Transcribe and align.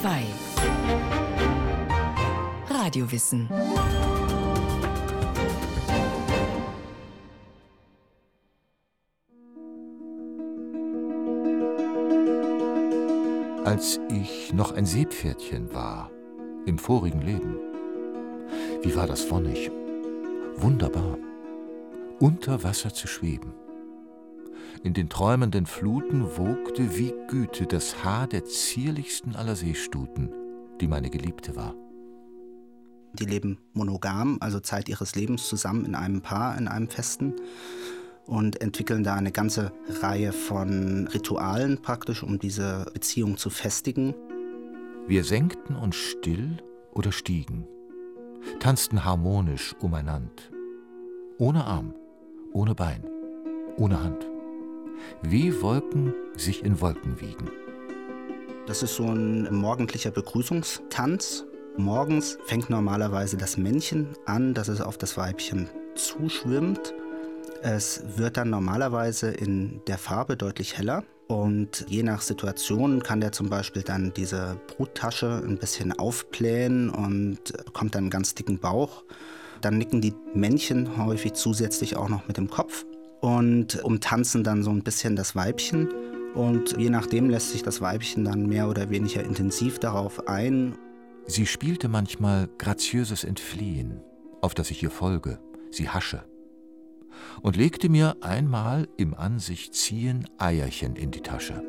2 0.00 0.22
Radiowissen. 2.70 3.48
Als 13.64 13.98
ich 14.08 14.52
noch 14.52 14.70
ein 14.70 14.86
Seepferdchen 14.86 15.74
war, 15.74 16.12
im 16.64 16.78
vorigen 16.78 17.22
Leben, 17.22 17.56
wie 18.82 18.94
war 18.94 19.08
das 19.08 19.28
wonnig, 19.32 19.68
wunderbar, 20.54 21.18
unter 22.20 22.62
Wasser 22.62 22.94
zu 22.94 23.08
schweben. 23.08 23.52
In 24.84 24.94
den 24.94 25.08
träumenden 25.08 25.66
Fluten 25.66 26.36
wogte 26.36 26.96
wie 26.96 27.12
Güte 27.28 27.66
das 27.66 28.04
Haar 28.04 28.28
der 28.28 28.44
zierlichsten 28.44 29.34
aller 29.34 29.56
Seestuten, 29.56 30.30
die 30.80 30.86
meine 30.86 31.10
Geliebte 31.10 31.56
war. 31.56 31.74
Die 33.14 33.24
leben 33.24 33.58
monogam, 33.72 34.38
also 34.40 34.60
Zeit 34.60 34.88
ihres 34.88 35.16
Lebens 35.16 35.48
zusammen 35.48 35.84
in 35.84 35.94
einem 35.94 36.22
Paar, 36.22 36.56
in 36.56 36.68
einem 36.68 36.88
Festen 36.88 37.34
und 38.26 38.60
entwickeln 38.60 39.02
da 39.02 39.14
eine 39.14 39.32
ganze 39.32 39.72
Reihe 40.00 40.32
von 40.32 41.08
Ritualen 41.08 41.82
praktisch, 41.82 42.22
um 42.22 42.38
diese 42.38 42.86
Beziehung 42.92 43.36
zu 43.36 43.50
festigen. 43.50 44.14
Wir 45.08 45.24
senkten 45.24 45.74
uns 45.74 45.96
still 45.96 46.58
oder 46.92 47.10
stiegen, 47.10 47.66
tanzten 48.60 49.04
harmonisch 49.04 49.74
umeinander, 49.80 50.30
ohne 51.38 51.64
Arm, 51.64 51.94
ohne 52.52 52.74
Bein, 52.74 53.04
ohne 53.76 54.02
Hand 54.02 54.28
wie 55.22 55.60
Wolken 55.60 56.14
sich 56.36 56.64
in 56.64 56.80
Wolken 56.80 57.20
wiegen. 57.20 57.50
Das 58.66 58.82
ist 58.82 58.96
so 58.96 59.04
ein 59.04 59.54
morgendlicher 59.54 60.10
Begrüßungstanz. 60.10 61.46
Morgens 61.78 62.38
fängt 62.44 62.68
normalerweise 62.68 63.36
das 63.36 63.56
Männchen 63.56 64.08
an, 64.26 64.52
dass 64.52 64.68
es 64.68 64.80
auf 64.80 64.98
das 64.98 65.16
Weibchen 65.16 65.70
zuschwimmt. 65.94 66.92
Es 67.62 68.02
wird 68.16 68.36
dann 68.36 68.50
normalerweise 68.50 69.30
in 69.30 69.80
der 69.86 69.96
Farbe 69.96 70.36
deutlich 70.36 70.76
heller. 70.76 71.02
Und 71.28 71.86
je 71.88 72.02
nach 72.02 72.20
Situation 72.20 73.02
kann 73.02 73.20
der 73.20 73.32
zum 73.32 73.48
Beispiel 73.48 73.82
dann 73.82 74.12
diese 74.14 74.60
Bruttasche 74.66 75.42
ein 75.44 75.58
bisschen 75.58 75.98
aufblähen 75.98 76.90
und 76.90 77.52
bekommt 77.64 77.94
dann 77.94 78.04
einen 78.04 78.10
ganz 78.10 78.34
dicken 78.34 78.58
Bauch. 78.58 79.02
Dann 79.60 79.78
nicken 79.78 80.00
die 80.00 80.14
Männchen 80.34 80.96
häufig 80.98 81.32
zusätzlich 81.32 81.96
auch 81.96 82.08
noch 82.08 82.28
mit 82.28 82.36
dem 82.36 82.48
Kopf 82.48 82.84
und 83.20 83.82
umtanzen 83.82 84.44
dann 84.44 84.62
so 84.62 84.70
ein 84.70 84.82
bisschen 84.82 85.16
das 85.16 85.34
Weibchen. 85.34 85.88
Und 86.34 86.76
je 86.78 86.90
nachdem 86.90 87.30
lässt 87.30 87.50
sich 87.50 87.62
das 87.62 87.80
Weibchen 87.80 88.24
dann 88.24 88.46
mehr 88.46 88.68
oder 88.68 88.90
weniger 88.90 89.24
intensiv 89.24 89.78
darauf 89.78 90.28
ein. 90.28 90.76
Sie 91.26 91.46
spielte 91.46 91.88
manchmal 91.88 92.48
graziöses 92.58 93.24
Entfliehen, 93.24 94.00
auf 94.40 94.54
das 94.54 94.70
ich 94.70 94.82
ihr 94.82 94.90
folge, 94.90 95.38
sie 95.70 95.88
hasche, 95.88 96.24
und 97.42 97.56
legte 97.56 97.88
mir 97.88 98.16
einmal 98.20 98.88
im 98.96 99.14
Ansicht 99.14 99.74
ziehen 99.74 100.28
Eierchen 100.38 100.96
in 100.96 101.10
die 101.10 101.20
Tasche. 101.20 101.62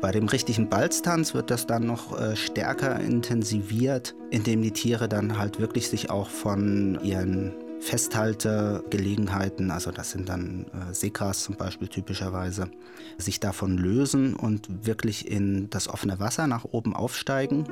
Bei 0.00 0.12
dem 0.12 0.28
richtigen 0.28 0.68
Balztanz 0.68 1.34
wird 1.34 1.50
das 1.50 1.66
dann 1.66 1.84
noch 1.84 2.18
äh, 2.18 2.36
stärker 2.36 3.00
intensiviert, 3.00 4.14
indem 4.30 4.62
die 4.62 4.70
Tiere 4.70 5.08
dann 5.08 5.38
halt 5.38 5.58
wirklich 5.58 5.88
sich 5.88 6.08
auch 6.08 6.30
von 6.30 6.98
ihren 7.02 7.52
Festhaltegelegenheiten, 7.80 9.70
also 9.70 9.90
das 9.90 10.10
sind 10.10 10.28
dann 10.28 10.66
äh, 10.66 10.92
Seekras 10.92 11.44
zum 11.44 11.56
Beispiel 11.56 11.88
typischerweise, 11.88 12.70
sich 13.18 13.40
davon 13.40 13.78
lösen 13.78 14.34
und 14.34 14.86
wirklich 14.86 15.30
in 15.30 15.70
das 15.70 15.88
offene 15.88 16.18
Wasser 16.18 16.46
nach 16.46 16.64
oben 16.64 16.94
aufsteigen 16.94 17.64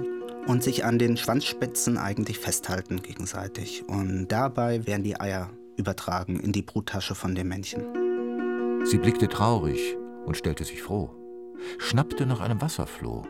und 0.46 0.62
sich 0.62 0.84
an 0.84 0.98
den 0.98 1.16
Schwanzspitzen 1.16 1.98
eigentlich 1.98 2.38
festhalten 2.38 3.02
gegenseitig. 3.02 3.84
Und 3.88 4.28
dabei 4.28 4.86
werden 4.86 5.02
die 5.02 5.20
Eier 5.20 5.50
übertragen 5.76 6.40
in 6.40 6.52
die 6.52 6.62
Bruttasche 6.62 7.14
von 7.14 7.34
dem 7.34 7.48
Männchen. 7.48 7.84
Sie 8.84 8.98
blickte 8.98 9.28
traurig 9.28 9.96
und 10.24 10.36
stellte 10.36 10.64
sich 10.64 10.82
froh, 10.82 11.10
schnappte 11.78 12.26
nach 12.26 12.40
einem 12.40 12.60
Wasserfloh 12.60 13.26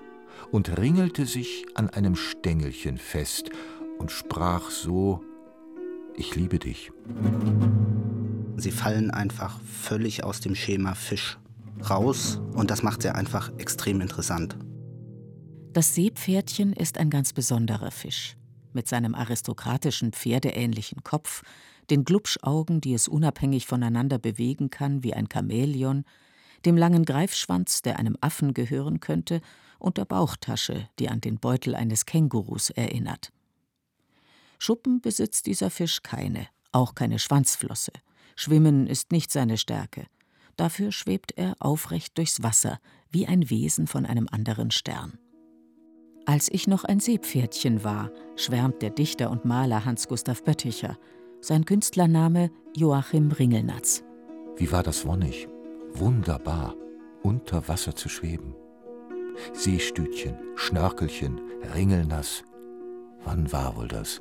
und 0.50 0.76
ringelte 0.78 1.26
sich 1.26 1.64
an 1.74 1.88
einem 1.90 2.14
Stängelchen 2.14 2.98
fest 2.98 3.50
und 3.98 4.10
sprach 4.10 4.70
so 4.70 5.20
ich 6.16 6.34
liebe 6.34 6.58
dich. 6.58 6.90
Sie 8.56 8.70
fallen 8.70 9.10
einfach 9.10 9.60
völlig 9.60 10.24
aus 10.24 10.40
dem 10.40 10.54
Schema 10.54 10.94
Fisch 10.94 11.38
raus 11.88 12.40
und 12.54 12.70
das 12.70 12.82
macht 12.82 13.02
sie 13.02 13.14
einfach 13.14 13.52
extrem 13.58 14.00
interessant. 14.00 14.56
Das 15.72 15.94
Seepferdchen 15.94 16.72
ist 16.72 16.96
ein 16.98 17.10
ganz 17.10 17.34
besonderer 17.34 17.90
Fisch. 17.90 18.36
Mit 18.72 18.88
seinem 18.88 19.14
aristokratischen 19.14 20.12
pferdeähnlichen 20.12 21.04
Kopf, 21.04 21.42
den 21.90 22.04
Glubschaugen, 22.04 22.80
die 22.80 22.94
es 22.94 23.08
unabhängig 23.08 23.66
voneinander 23.66 24.18
bewegen 24.18 24.70
kann 24.70 25.02
wie 25.02 25.14
ein 25.14 25.28
Chamäleon, 25.30 26.04
dem 26.64 26.76
langen 26.76 27.04
Greifschwanz, 27.04 27.82
der 27.82 27.98
einem 27.98 28.16
Affen 28.20 28.54
gehören 28.54 29.00
könnte, 29.00 29.40
und 29.78 29.98
der 29.98 30.06
Bauchtasche, 30.06 30.88
die 30.98 31.10
an 31.10 31.20
den 31.20 31.38
Beutel 31.38 31.74
eines 31.74 32.06
Kängurus 32.06 32.70
erinnert. 32.70 33.30
Schuppen 34.58 35.00
besitzt 35.00 35.46
dieser 35.46 35.70
Fisch 35.70 36.02
keine, 36.02 36.46
auch 36.72 36.94
keine 36.94 37.18
Schwanzflosse. 37.18 37.92
Schwimmen 38.34 38.86
ist 38.86 39.12
nicht 39.12 39.32
seine 39.32 39.56
Stärke. 39.58 40.06
Dafür 40.56 40.92
schwebt 40.92 41.32
er 41.36 41.54
aufrecht 41.58 42.16
durchs 42.18 42.42
Wasser, 42.42 42.78
wie 43.10 43.26
ein 43.26 43.50
Wesen 43.50 43.86
von 43.86 44.06
einem 44.06 44.28
anderen 44.30 44.70
Stern. 44.70 45.18
Als 46.24 46.48
ich 46.50 46.66
noch 46.66 46.84
ein 46.84 46.98
Seepferdchen 46.98 47.84
war, 47.84 48.10
schwärmt 48.34 48.82
der 48.82 48.90
Dichter 48.90 49.30
und 49.30 49.44
Maler 49.44 49.84
Hans 49.84 50.08
Gustav 50.08 50.42
Bötticher, 50.42 50.98
sein 51.40 51.64
Künstlername 51.64 52.50
Joachim 52.74 53.30
Ringelnatz. 53.30 54.02
Wie 54.56 54.72
war 54.72 54.82
das 54.82 55.06
wonnig, 55.06 55.46
wunderbar, 55.92 56.74
unter 57.22 57.68
Wasser 57.68 57.94
zu 57.94 58.08
schweben. 58.08 58.54
Seestütchen, 59.52 60.36
Schnörkelchen, 60.56 61.40
Ringelnass. 61.74 62.42
Wann 63.24 63.52
war 63.52 63.76
wohl 63.76 63.88
das? 63.88 64.20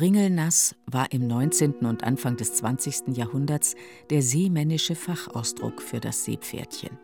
Ringelnass 0.00 0.76
war 0.84 1.10
im 1.12 1.26
19. 1.26 1.86
und 1.86 2.04
Anfang 2.04 2.36
des 2.36 2.54
20. 2.54 3.16
Jahrhunderts 3.16 3.74
der 4.10 4.20
seemännische 4.20 4.94
Fachausdruck 4.94 5.80
für 5.80 6.00
das 6.00 6.24
Seepferdchen. 6.24 6.98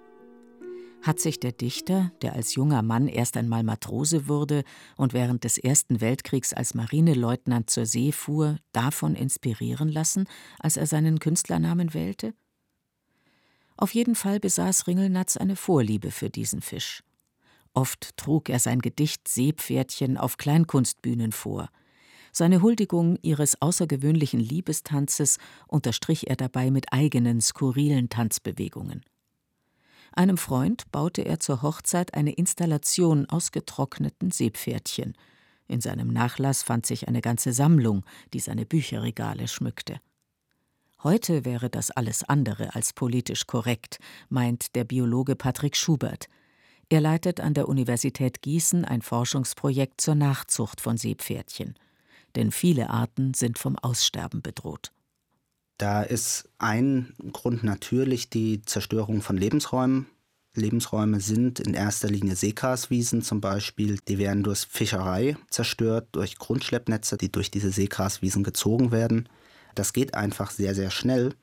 Hat 1.01 1.19
sich 1.19 1.41
der 1.41 1.53
Dichter, 1.53 2.13
der 2.21 2.35
als 2.35 2.55
junger 2.55 2.83
Mann 2.83 3.09
erst 3.09 3.37
einmal 3.39 3.63
Matrose 3.63 4.29
wurde 4.29 4.63
und 4.97 5.15
während 5.15 5.45
des 5.45 5.57
Ersten 5.57 6.01
Weltkriegs 6.03 6.53
als 6.53 6.75
Marineleutnant 6.75 7.71
zur 7.71 7.87
See 7.87 8.13
fuhr, 8.13 8.59
davon 8.73 9.15
inspirieren 9.15 9.89
lassen, 9.89 10.29
als 10.59 10.77
er 10.77 10.87
seinen 10.87 11.19
Künstlernamen 11.19 11.95
wählte? 11.95 12.35
Auf 13.77 13.95
jeden 13.95 14.15
Fall 14.15 14.39
besaß 14.39 14.87
Ringelnatz 14.87 15.39
eine 15.39 15.57
Vorliebe 15.57 16.11
für 16.11 16.29
diesen 16.29 16.61
Fisch. 16.61 17.03
Oft 17.73 18.17
trug 18.19 18.51
er 18.51 18.59
sein 18.59 18.81
Gedicht 18.81 19.27
Seepferdchen 19.29 20.19
auf 20.19 20.37
Kleinkunstbühnen 20.37 21.33
vor– 21.33 21.71
seine 22.33 22.63
Huldigung 22.63 23.19
ihres 23.23 23.61
außergewöhnlichen 23.61 24.41
Liebestanzes 24.41 25.39
unterstrich 25.69 26.29
er 26.29 26.37
dabei 26.37 26.71
mit 26.71 26.93
eigenen 26.93 27.41
skurrilen 27.41 28.09
Tanzbewegungen. 28.09 29.05
Einem 30.15 30.39
Freund 30.39 30.91
baute 30.91 31.23
er 31.23 31.41
zur 31.41 31.63
Hochzeit 31.63 32.15
eine 32.15 32.33
Installation 32.33 33.27
aus 33.29 33.53
getrockneten 33.53 34.31
Seepferdchen. 34.31 35.15
In 35.69 35.81
seinem 35.81 36.09
Nachlass 36.09 36.63
fand 36.63 36.87
sich 36.87 37.09
eine 37.09 37.21
ganze 37.21 37.53
Sammlung, 37.53 38.05
die 38.33 38.41
seine 38.41 38.67
Bücherregale 38.67 39.49
schmückte. 39.49 40.01
Heute 41.03 41.45
wäre 41.45 41.69
das 41.69 41.91
alles 41.91 42.25
andere 42.25 42.75
als 42.75 42.93
politisch 42.93 43.47
korrekt, 43.47 43.99
meint 44.29 44.75
der 44.77 44.85
Biologe 44.85 45.35
Patrick 45.35 45.77
Schubert. 45.77 46.29
Er 46.89 47.01
leitet 47.01 47.41
an 47.41 47.55
der 47.55 47.69
Universität 47.69 48.43
Gießen 48.43 48.85
ein 48.85 49.03
Forschungsprojekt 49.03 50.01
zur 50.01 50.15
Nachzucht 50.15 50.81
von 50.81 50.99
Seepferdchen 50.99 51.75
denn 52.37 52.53
viele 52.53 52.91
Arten 52.91 53.35
sind 53.35 53.59
vom 53.59 53.79
Aussterben 53.79 54.43
bedroht. 54.43 54.93
Da 55.79 56.03
ist 56.03 56.49
ein 56.59 57.15
Grund 57.33 57.65
natürlich 57.65 58.31
die 58.31 58.63
Zerstörung 58.63 59.21
von 59.21 59.37
Lebensräumen. 59.37 60.07
Lebensräume 60.55 61.21
sind 61.21 61.61
in 61.61 61.75
erster 61.75 62.09
Linie 62.09 62.37
Seegraswiesen 62.37 63.23
zum 63.23 63.41
Beispiel. 63.41 63.99
Die 64.07 64.19
werden 64.19 64.43
durch 64.43 64.61
Fischerei 64.61 65.37
zerstört, 65.51 66.09
durch 66.13 66.37
Grundschleppnetze, 66.37 67.17
die 67.17 67.33
durch 67.33 67.51
diese 67.51 67.71
Seegraswiesen 67.71 68.45
gezogen 68.45 68.93
werden. 68.93 69.29
Das 69.75 69.93
geht 69.93 70.15
einfach 70.15 70.51
sehr, 70.51 70.75
sehr 70.75 70.91
schnell, 70.91 71.35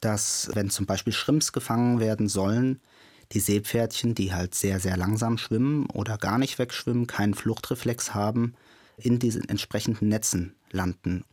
dass 0.00 0.50
wenn 0.54 0.68
zum 0.68 0.86
Beispiel 0.86 1.12
Schrimps 1.12 1.52
gefangen 1.52 2.00
werden 2.00 2.28
sollen, 2.28 2.80
die 3.32 3.40
Seepferdchen, 3.40 4.14
die 4.14 4.32
halt 4.32 4.54
sehr, 4.54 4.80
sehr 4.80 4.96
langsam 4.96 5.38
schwimmen 5.38 5.86
oder 5.86 6.18
gar 6.18 6.38
nicht 6.38 6.58
wegschwimmen, 6.58 7.06
keinen 7.06 7.34
Fluchtreflex 7.34 8.14
haben, 8.14 8.54
in 8.96 9.18
diesen 9.18 9.48
entsprechenden 9.48 10.08
Netzen 10.08 10.56
landen. 10.70 11.24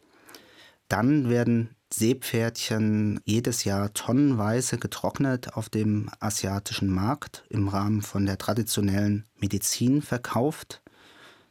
Dann 0.88 1.30
werden 1.30 1.75
Seepferdchen 1.94 3.19
jedes 3.24 3.63
Jahr 3.63 3.94
tonnenweise 3.94 4.77
getrocknet 4.77 5.54
auf 5.54 5.69
dem 5.69 6.10
asiatischen 6.19 6.89
Markt 6.89 7.45
im 7.50 7.68
Rahmen 7.68 8.01
von 8.01 8.25
der 8.25 8.38
traditionellen 8.38 9.25
Medizin 9.39 10.01
verkauft. 10.01 10.81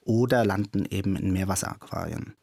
oder 0.05 0.45
landen 0.45 0.85
eben 0.85 1.15
in 1.15 1.33
Meerwasseraquarien. 1.33 2.35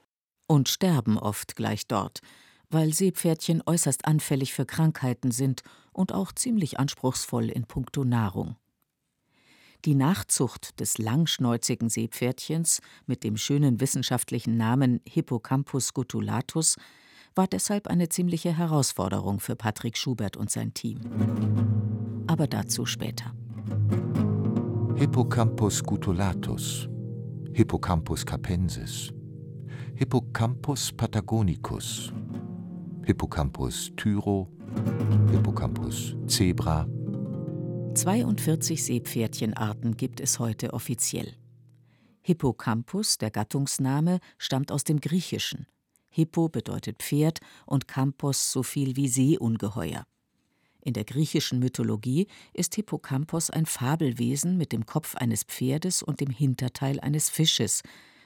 Und 0.47 0.69
sterben 0.69 1.17
oft 1.17 1.57
gleich 1.57 1.87
dort, 1.87 2.21
weil 2.69 2.93
Seepferdchen 2.93 3.61
äußerst 3.65 4.05
anfällig 4.05 4.53
für 4.53 4.65
Krankheiten 4.65 5.31
sind 5.31 5.63
und 5.91 6.13
auch 6.13 6.31
ziemlich 6.31 6.79
anspruchsvoll 6.79 7.49
in 7.49 7.65
puncto 7.65 8.05
Nahrung. 8.05 8.55
Die 9.85 9.95
Nachzucht 9.95 10.77
des 10.81 10.97
langschnäuzigen 10.97 11.87
Seepferdchens 11.87 12.81
mit 13.05 13.23
dem 13.23 13.37
schönen 13.37 13.79
wissenschaftlichen 13.79 14.57
Namen 14.57 14.99
Hippocampus 15.07 15.87
scutulatus 15.87 16.75
war 17.33 17.47
deshalb 17.47 17.87
eine 17.87 18.09
ziemliche 18.09 18.57
Herausforderung 18.57 19.39
für 19.39 19.55
Patrick 19.55 19.95
Schubert 19.97 20.35
und 20.35 20.51
sein 20.51 20.73
Team. 20.73 20.99
Aber 22.27 22.47
dazu 22.47 22.85
später. 22.85 23.33
Hippocampus 24.95 25.77
scutulatus, 25.77 26.89
Hippocampus 27.53 28.25
capensis, 28.25 29.13
Hippocampus 29.95 30.91
patagonicus, 30.91 32.11
Hippocampus 33.05 33.91
tyro, 33.95 34.49
Hippocampus 35.31 36.17
zebra. 36.27 36.85
42 37.95 38.83
Seepferdchenarten 38.83 39.97
gibt 39.97 40.19
es 40.19 40.39
heute 40.39 40.73
offiziell. 40.73 41.33
Hippocampus, 42.21 43.17
der 43.17 43.31
Gattungsname, 43.31 44.19
stammt 44.37 44.71
aus 44.71 44.83
dem 44.83 45.01
Griechischen. 45.01 45.65
Hippo 46.09 46.49
bedeutet 46.49 46.99
Pferd 46.99 47.39
und 47.65 47.87
Campos 47.87 48.51
so 48.51 48.63
viel 48.63 48.95
wie 48.95 49.07
Seeungeheuer. 49.07 50.05
In 50.81 50.93
der 50.93 51.03
griechischen 51.03 51.59
Mythologie 51.59 52.27
ist 52.53 52.75
Hippocampos 52.75 53.49
ein 53.49 53.65
Fabelwesen 53.65 54.57
mit 54.57 54.71
dem 54.71 54.85
Kopf 54.85 55.15
eines 55.15 55.43
Pferdes 55.43 56.03
und 56.03 56.21
dem 56.21 56.29
Hinterteil 56.29 56.99
eines 56.99 57.29
Fisches, 57.29 57.81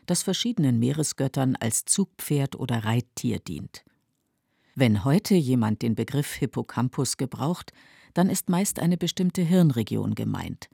das 0.05 0.23
verschiedenen 0.23 0.77
Meeresgöttern 0.77 1.55
als 1.55 1.85
Zugpferd 1.85 2.57
oder 2.57 2.83
Reittier 2.83 3.39
dient. 3.39 3.85
Wenn 4.75 5.03
heute 5.03 5.35
jemand 5.35 5.81
den 5.81 5.95
Begriff 5.95 6.33
Hippocampus 6.33 7.17
gebraucht, 7.17 7.71
dann 8.13 8.29
ist 8.29 8.49
meist 8.49 8.79
eine 8.79 8.97
bestimmte 8.97 9.41
Hirnregion 9.41 10.15
gemeint. 10.15 10.69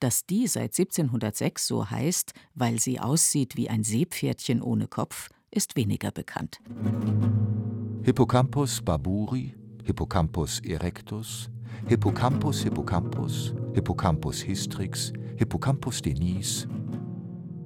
Dass 0.00 0.26
die 0.26 0.46
seit 0.46 0.78
1706 0.78 1.66
so 1.66 1.90
heißt, 1.90 2.32
weil 2.54 2.80
sie 2.80 3.00
aussieht 3.00 3.56
wie 3.56 3.70
ein 3.70 3.82
Seepferdchen 3.82 4.62
ohne 4.62 4.88
Kopf, 4.88 5.30
ist 5.50 5.76
weniger 5.76 6.10
bekannt. 6.10 6.60
Hippocampus 8.02 8.82
baburi, 8.82 9.54
Hippocampus 9.84 10.60
erectus, 10.60 11.48
Hippocampus 11.88 12.62
hippocampus, 12.62 13.54
Hippocampus 13.74 14.46
hystrix, 14.46 15.12
Hippocampus 15.36 16.02
denis. 16.02 16.66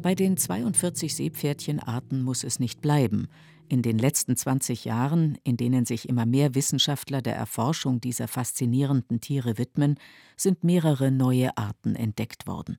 Bei 0.03 0.15
den 0.15 0.39
42 0.39 1.15
Seepferdchenarten 1.15 2.23
muss 2.23 2.43
es 2.43 2.59
nicht 2.59 2.81
bleiben. 2.81 3.29
In 3.69 3.83
den 3.83 3.99
letzten 3.99 4.35
20 4.35 4.87
Jahren, 4.87 5.37
in 5.45 5.59
denen 5.59 5.85
sich 5.85 6.09
immer 6.09 6.25
mehr 6.25 6.55
Wissenschaftler 6.55 7.21
der 7.21 7.37
Erforschung 7.37 8.01
dieser 8.01 8.27
faszinierenden 8.27 9.21
Tiere 9.21 9.59
widmen, 9.59 9.97
sind 10.39 10.65
mehrere 10.65 11.11
neue 11.11 11.55
Arten 11.59 11.97
entdeckt 11.97 12.47
worden. 12.47 12.79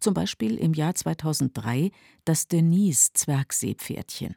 Zum 0.00 0.12
Beispiel 0.12 0.56
im 0.56 0.74
Jahr 0.74 0.94
2003 0.94 1.90
das 2.26 2.46
Denise-Zwergseepferdchen. 2.46 4.36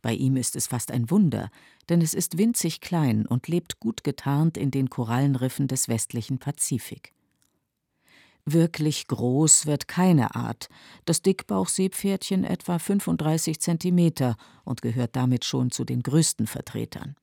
Bei 0.00 0.14
ihm 0.14 0.36
ist 0.36 0.56
es 0.56 0.66
fast 0.66 0.90
ein 0.90 1.10
Wunder, 1.10 1.50
denn 1.90 2.00
es 2.00 2.14
ist 2.14 2.38
winzig 2.38 2.80
klein 2.80 3.26
und 3.26 3.48
lebt 3.48 3.80
gut 3.80 4.02
getarnt 4.02 4.56
in 4.56 4.70
den 4.70 4.88
Korallenriffen 4.88 5.68
des 5.68 5.88
westlichen 5.88 6.38
Pazifik. 6.38 7.12
Wirklich 8.46 9.06
groß 9.06 9.64
wird 9.66 9.88
keine 9.88 10.34
Art, 10.34 10.68
das 11.06 11.22
Dickbauchseepferdchen 11.22 12.44
etwa 12.44 12.78
35 12.78 13.58
Zentimeter 13.58 14.36
und 14.64 14.82
gehört 14.82 15.16
damit 15.16 15.46
schon 15.46 15.70
zu 15.70 15.84
den 15.84 16.02
größten 16.02 16.46
Vertretern. 16.46 17.16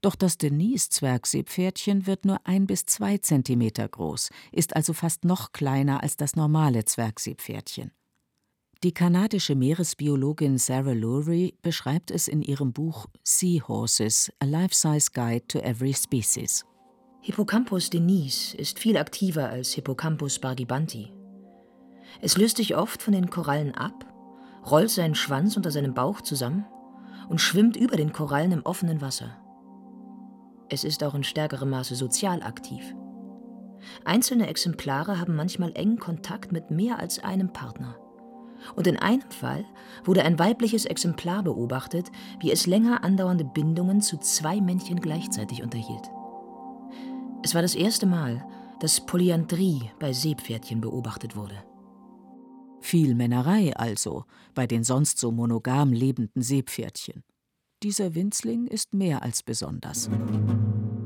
Doch 0.00 0.16
das 0.16 0.36
Denise-Zwergseepferdchen 0.36 2.06
wird 2.06 2.24
nur 2.24 2.38
ein 2.44 2.66
bis 2.66 2.84
zwei 2.84 3.16
Zentimeter 3.18 3.88
groß, 3.88 4.30
ist 4.50 4.74
also 4.76 4.92
fast 4.92 5.24
noch 5.24 5.52
kleiner 5.52 6.02
als 6.02 6.16
das 6.16 6.34
normale 6.34 6.84
Zwergseepferdchen. 6.84 7.92
Die 8.82 8.92
kanadische 8.92 9.54
Meeresbiologin 9.54 10.58
Sarah 10.58 10.92
Lurie 10.92 11.54
beschreibt 11.62 12.10
es 12.10 12.28
in 12.28 12.42
ihrem 12.42 12.74
Buch 12.74 13.06
Seahorses: 13.22 14.30
A 14.40 14.44
Life-Size 14.44 15.10
Guide 15.14 15.46
to 15.46 15.60
Every 15.60 15.94
Species. 15.94 16.66
Hippocampus 17.26 17.88
denise 17.88 18.54
ist 18.54 18.78
viel 18.78 18.98
aktiver 18.98 19.48
als 19.48 19.72
Hippocampus 19.72 20.40
bargibanti. 20.40 21.10
Es 22.20 22.36
löst 22.36 22.58
sich 22.58 22.76
oft 22.76 23.00
von 23.00 23.14
den 23.14 23.30
Korallen 23.30 23.74
ab, 23.74 24.04
rollt 24.70 24.90
seinen 24.90 25.14
Schwanz 25.14 25.56
unter 25.56 25.70
seinem 25.70 25.94
Bauch 25.94 26.20
zusammen 26.20 26.66
und 27.30 27.40
schwimmt 27.40 27.78
über 27.78 27.96
den 27.96 28.12
Korallen 28.12 28.52
im 28.52 28.66
offenen 28.66 29.00
Wasser. 29.00 29.38
Es 30.68 30.84
ist 30.84 31.02
auch 31.02 31.14
in 31.14 31.24
stärkerem 31.24 31.70
Maße 31.70 31.94
sozial 31.94 32.42
aktiv. 32.42 32.94
Einzelne 34.04 34.46
Exemplare 34.46 35.18
haben 35.18 35.34
manchmal 35.34 35.72
engen 35.74 35.98
Kontakt 35.98 36.52
mit 36.52 36.70
mehr 36.70 36.98
als 36.98 37.24
einem 37.24 37.54
Partner. 37.54 37.96
Und 38.76 38.86
in 38.86 38.98
einem 38.98 39.30
Fall 39.30 39.64
wurde 40.04 40.24
ein 40.24 40.38
weibliches 40.38 40.84
Exemplar 40.84 41.42
beobachtet, 41.42 42.12
wie 42.40 42.52
es 42.52 42.66
länger 42.66 43.02
andauernde 43.02 43.46
Bindungen 43.46 44.02
zu 44.02 44.18
zwei 44.18 44.60
Männchen 44.60 45.00
gleichzeitig 45.00 45.62
unterhielt. 45.62 46.10
Es 47.44 47.54
war 47.54 47.60
das 47.60 47.74
erste 47.74 48.06
Mal, 48.06 48.42
dass 48.80 49.04
Polyandrie 49.04 49.90
bei 50.00 50.14
Seepferdchen 50.14 50.80
beobachtet 50.80 51.36
wurde. 51.36 51.62
Viel 52.80 53.14
Männerei 53.14 53.76
also 53.76 54.24
bei 54.54 54.66
den 54.66 54.82
sonst 54.82 55.18
so 55.18 55.30
monogam 55.30 55.92
lebenden 55.92 56.40
Seepferdchen. 56.40 57.22
Dieser 57.82 58.14
Winzling 58.14 58.66
ist 58.66 58.94
mehr 58.94 59.22
als 59.22 59.42
besonders. 59.42 60.08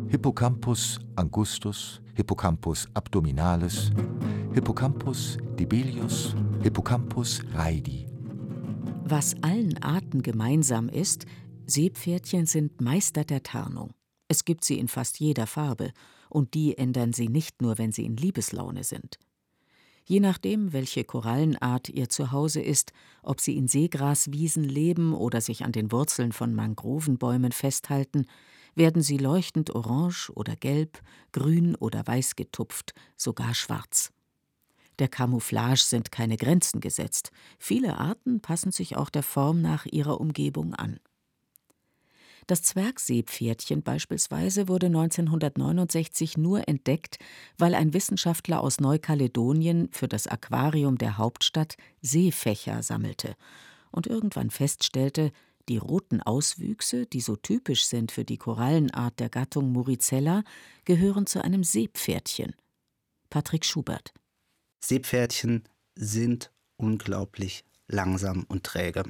Hippocampus 0.06 1.00
angustus, 1.16 2.00
Hippocampus 2.14 2.86
abdominalis, 2.94 3.90
Hippocampus 4.54 5.38
dibelius, 5.58 6.36
Hippocampus 6.62 7.42
raidi. 7.52 8.06
Was 9.02 9.34
allen 9.42 9.82
Arten 9.82 10.22
gemeinsam 10.22 10.88
ist, 10.88 11.26
Seepferdchen 11.66 12.46
sind 12.46 12.80
Meister 12.80 13.24
der 13.24 13.42
Tarnung. 13.42 13.92
Es 14.28 14.44
gibt 14.44 14.62
sie 14.62 14.78
in 14.78 14.86
fast 14.86 15.18
jeder 15.18 15.48
Farbe, 15.48 15.90
und 16.28 16.54
die 16.54 16.76
ändern 16.76 17.12
sie 17.12 17.28
nicht 17.28 17.62
nur, 17.62 17.78
wenn 17.78 17.92
sie 17.92 18.04
in 18.04 18.16
Liebeslaune 18.16 18.84
sind. 18.84 19.18
Je 20.04 20.20
nachdem, 20.20 20.72
welche 20.72 21.04
Korallenart 21.04 21.90
ihr 21.90 22.08
Zuhause 22.08 22.62
ist, 22.62 22.92
ob 23.22 23.42
sie 23.42 23.58
in 23.58 23.68
Seegraswiesen 23.68 24.64
leben 24.64 25.12
oder 25.12 25.42
sich 25.42 25.64
an 25.64 25.72
den 25.72 25.92
Wurzeln 25.92 26.32
von 26.32 26.54
Mangrovenbäumen 26.54 27.52
festhalten, 27.52 28.26
werden 28.74 29.02
sie 29.02 29.18
leuchtend 29.18 29.74
orange 29.74 30.30
oder 30.34 30.56
gelb, 30.56 31.02
grün 31.32 31.74
oder 31.74 32.06
weiß 32.06 32.36
getupft, 32.36 32.94
sogar 33.16 33.54
schwarz. 33.54 34.10
Der 34.98 35.08
Camouflage 35.08 35.82
sind 35.84 36.10
keine 36.10 36.36
Grenzen 36.36 36.80
gesetzt. 36.80 37.30
Viele 37.58 37.98
Arten 37.98 38.40
passen 38.40 38.72
sich 38.72 38.96
auch 38.96 39.10
der 39.10 39.22
Form 39.22 39.60
nach 39.60 39.84
ihrer 39.84 40.20
Umgebung 40.20 40.74
an. 40.74 40.98
Das 42.48 42.62
Zwergseepferdchen 42.62 43.82
beispielsweise 43.82 44.68
wurde 44.68 44.86
1969 44.86 46.38
nur 46.38 46.66
entdeckt, 46.66 47.18
weil 47.58 47.74
ein 47.74 47.92
Wissenschaftler 47.92 48.62
aus 48.62 48.80
Neukaledonien 48.80 49.90
für 49.92 50.08
das 50.08 50.26
Aquarium 50.26 50.96
der 50.96 51.18
Hauptstadt 51.18 51.76
Seefächer 52.00 52.82
sammelte 52.82 53.36
und 53.90 54.06
irgendwann 54.06 54.48
feststellte, 54.48 55.30
die 55.68 55.76
roten 55.76 56.22
Auswüchse, 56.22 57.04
die 57.04 57.20
so 57.20 57.36
typisch 57.36 57.84
sind 57.84 58.12
für 58.12 58.24
die 58.24 58.38
Korallenart 58.38 59.20
der 59.20 59.28
Gattung 59.28 59.70
Muricella, 59.70 60.42
gehören 60.86 61.26
zu 61.26 61.44
einem 61.44 61.64
Seepferdchen. 61.64 62.54
Patrick 63.28 63.66
Schubert. 63.66 64.14
Seepferdchen 64.82 65.64
sind 65.96 66.50
unglaublich 66.78 67.66
langsam 67.88 68.46
und 68.48 68.64
träge. 68.64 69.04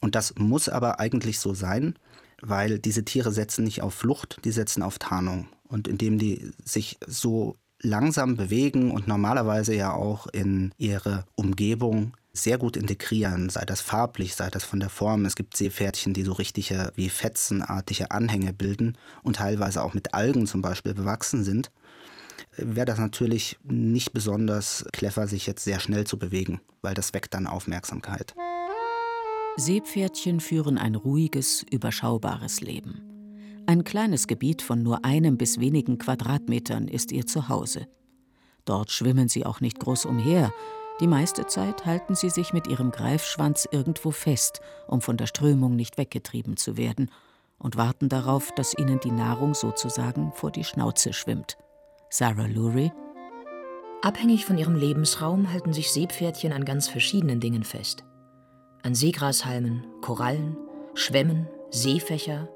Und 0.00 0.14
das 0.14 0.36
muss 0.36 0.70
aber 0.70 1.00
eigentlich 1.00 1.38
so 1.38 1.52
sein, 1.52 1.98
weil 2.42 2.78
diese 2.78 3.04
Tiere 3.04 3.32
setzen 3.32 3.64
nicht 3.64 3.82
auf 3.82 3.94
Flucht, 3.94 4.40
die 4.44 4.52
setzen 4.52 4.82
auf 4.82 4.98
Tarnung. 4.98 5.48
Und 5.68 5.88
indem 5.88 6.18
die 6.18 6.52
sich 6.64 6.98
so 7.06 7.56
langsam 7.80 8.36
bewegen 8.36 8.90
und 8.90 9.06
normalerweise 9.06 9.74
ja 9.74 9.92
auch 9.92 10.26
in 10.28 10.72
ihre 10.78 11.24
Umgebung 11.34 12.16
sehr 12.32 12.58
gut 12.58 12.76
integrieren, 12.76 13.50
sei 13.50 13.64
das 13.64 13.80
farblich, 13.80 14.34
sei 14.34 14.48
das 14.48 14.64
von 14.64 14.80
der 14.80 14.90
Form. 14.90 15.24
Es 15.24 15.34
gibt 15.34 15.56
Seepferdchen, 15.56 16.14
die 16.14 16.22
so 16.22 16.32
richtige 16.32 16.92
wie 16.94 17.08
Fetzenartige 17.08 18.10
Anhänge 18.10 18.52
bilden 18.52 18.96
und 19.22 19.36
teilweise 19.36 19.82
auch 19.82 19.94
mit 19.94 20.14
Algen 20.14 20.46
zum 20.46 20.62
Beispiel 20.62 20.94
bewachsen 20.94 21.44
sind. 21.44 21.70
Wäre 22.56 22.86
das 22.86 22.98
natürlich 22.98 23.58
nicht 23.64 24.12
besonders 24.12 24.84
clever, 24.92 25.26
sich 25.26 25.46
jetzt 25.46 25.64
sehr 25.64 25.80
schnell 25.80 26.04
zu 26.04 26.18
bewegen, 26.18 26.60
weil 26.82 26.94
das 26.94 27.12
weckt 27.12 27.34
dann 27.34 27.46
Aufmerksamkeit. 27.46 28.34
Seepferdchen 29.58 30.38
führen 30.38 30.78
ein 30.78 30.94
ruhiges, 30.94 31.66
überschaubares 31.68 32.60
Leben. 32.60 33.02
Ein 33.66 33.82
kleines 33.82 34.28
Gebiet 34.28 34.62
von 34.62 34.84
nur 34.84 35.04
einem 35.04 35.36
bis 35.36 35.58
wenigen 35.58 35.98
Quadratmetern 35.98 36.86
ist 36.86 37.10
ihr 37.10 37.26
Zuhause. 37.26 37.88
Dort 38.64 38.92
schwimmen 38.92 39.28
sie 39.28 39.44
auch 39.44 39.60
nicht 39.60 39.80
groß 39.80 40.06
umher, 40.06 40.52
Die 41.00 41.06
meiste 41.06 41.46
Zeit 41.46 41.86
halten 41.86 42.16
sie 42.16 42.28
sich 42.28 42.52
mit 42.52 42.66
ihrem 42.66 42.90
Greifschwanz 42.90 43.68
irgendwo 43.70 44.10
fest, 44.10 44.60
um 44.88 45.00
von 45.00 45.16
der 45.16 45.26
Strömung 45.26 45.76
nicht 45.76 45.96
weggetrieben 45.96 46.56
zu 46.56 46.76
werden, 46.76 47.10
und 47.58 47.76
warten 47.76 48.08
darauf, 48.08 48.52
dass 48.56 48.76
ihnen 48.76 48.98
die 49.00 49.12
Nahrung 49.12 49.54
sozusagen 49.54 50.32
vor 50.32 50.50
die 50.50 50.64
Schnauze 50.64 51.12
schwimmt. 51.12 51.56
Sarah 52.10 52.46
Lurie 52.46 52.92
Abhängig 54.02 54.44
von 54.44 54.58
ihrem 54.58 54.74
Lebensraum 54.74 55.52
halten 55.52 55.72
sich 55.72 55.92
Seepferdchen 55.92 56.52
an 56.52 56.64
ganz 56.64 56.88
verschiedenen 56.88 57.38
Dingen 57.38 57.64
fest. 57.64 58.04
An 58.88 58.94
Seegrashalmen, 58.94 59.84
Korallen, 60.00 60.56
Schwämmen, 60.94 61.46
Seefächer, 61.68 62.48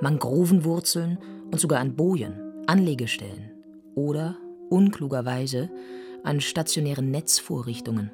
Mangrovenwurzeln 0.00 1.18
und 1.50 1.58
sogar 1.58 1.80
an 1.80 1.96
Bojen, 1.96 2.62
Anlegestellen 2.68 3.50
oder, 3.96 4.36
unklugerweise, 4.68 5.68
an 6.22 6.40
stationären 6.40 7.10
Netzvorrichtungen. 7.10 8.12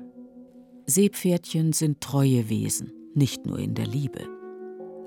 Seepferdchen 0.87 1.75
sind 1.75 2.00
treue 2.00 2.49
Wesen, 2.49 2.95
nicht 3.14 3.45
nur 3.45 3.59
in 3.59 3.75
der 3.75 3.87
Liebe. 3.87 4.26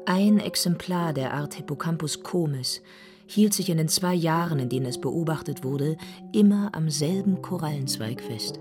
Ein 0.06 0.40
Exemplar 0.40 1.14
der 1.14 1.34
Art 1.34 1.56
Hippocampus 1.56 2.22
comes 2.22 2.84
hielt 3.26 3.56
sich 3.56 3.72
in 3.72 3.80
den 3.80 3.88
zwei 3.88 4.14
Jahren, 4.14 4.60
in 4.60 4.70
denen 4.70 4.86
es 4.86 5.02
beobachtet 5.02 5.64
wurde, 5.64 5.98
immer 6.34 6.70
am 6.76 6.92
selben 6.92 7.42
Korallenzweig 7.42 8.22
fest. 8.22 8.60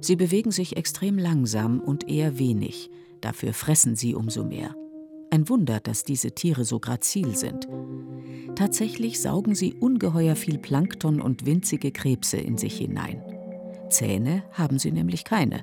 Sie 0.00 0.16
bewegen 0.16 0.50
sich 0.50 0.76
extrem 0.76 1.18
langsam 1.18 1.80
und 1.80 2.08
eher 2.08 2.38
wenig, 2.38 2.90
dafür 3.20 3.52
fressen 3.52 3.96
sie 3.96 4.14
umso 4.14 4.44
mehr. 4.44 4.74
Ein 5.30 5.48
Wunder, 5.48 5.78
dass 5.78 6.02
diese 6.02 6.32
Tiere 6.32 6.64
so 6.64 6.80
grazil 6.80 7.36
sind. 7.36 7.68
Tatsächlich 8.56 9.20
saugen 9.20 9.54
sie 9.54 9.74
ungeheuer 9.74 10.34
viel 10.34 10.58
Plankton 10.58 11.20
und 11.20 11.46
winzige 11.46 11.92
Krebse 11.92 12.38
in 12.38 12.58
sich 12.58 12.76
hinein. 12.78 13.22
Zähne 13.90 14.42
haben 14.52 14.78
sie 14.78 14.90
nämlich 14.90 15.24
keine. 15.24 15.62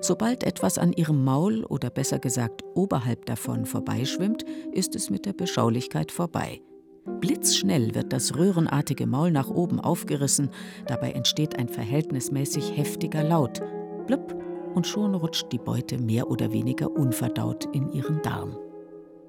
Sobald 0.00 0.44
etwas 0.44 0.78
an 0.78 0.92
ihrem 0.92 1.24
Maul 1.24 1.64
oder 1.64 1.90
besser 1.90 2.18
gesagt 2.18 2.62
oberhalb 2.74 3.26
davon 3.26 3.66
vorbeischwimmt, 3.66 4.44
ist 4.72 4.94
es 4.94 5.10
mit 5.10 5.26
der 5.26 5.32
Beschaulichkeit 5.32 6.12
vorbei. 6.12 6.60
Blitzschnell 7.04 7.94
wird 7.94 8.12
das 8.12 8.36
röhrenartige 8.36 9.06
Maul 9.06 9.30
nach 9.30 9.48
oben 9.48 9.80
aufgerissen, 9.80 10.50
dabei 10.86 11.12
entsteht 11.12 11.58
ein 11.58 11.68
verhältnismäßig 11.68 12.76
heftiger 12.76 13.22
Laut. 13.22 13.60
Blüpp, 14.06 14.34
und 14.74 14.86
schon 14.86 15.14
rutscht 15.14 15.50
die 15.52 15.58
Beute 15.58 15.98
mehr 15.98 16.30
oder 16.30 16.52
weniger 16.52 16.90
unverdaut 16.90 17.66
in 17.74 17.92
ihren 17.92 18.22
Darm. 18.22 18.56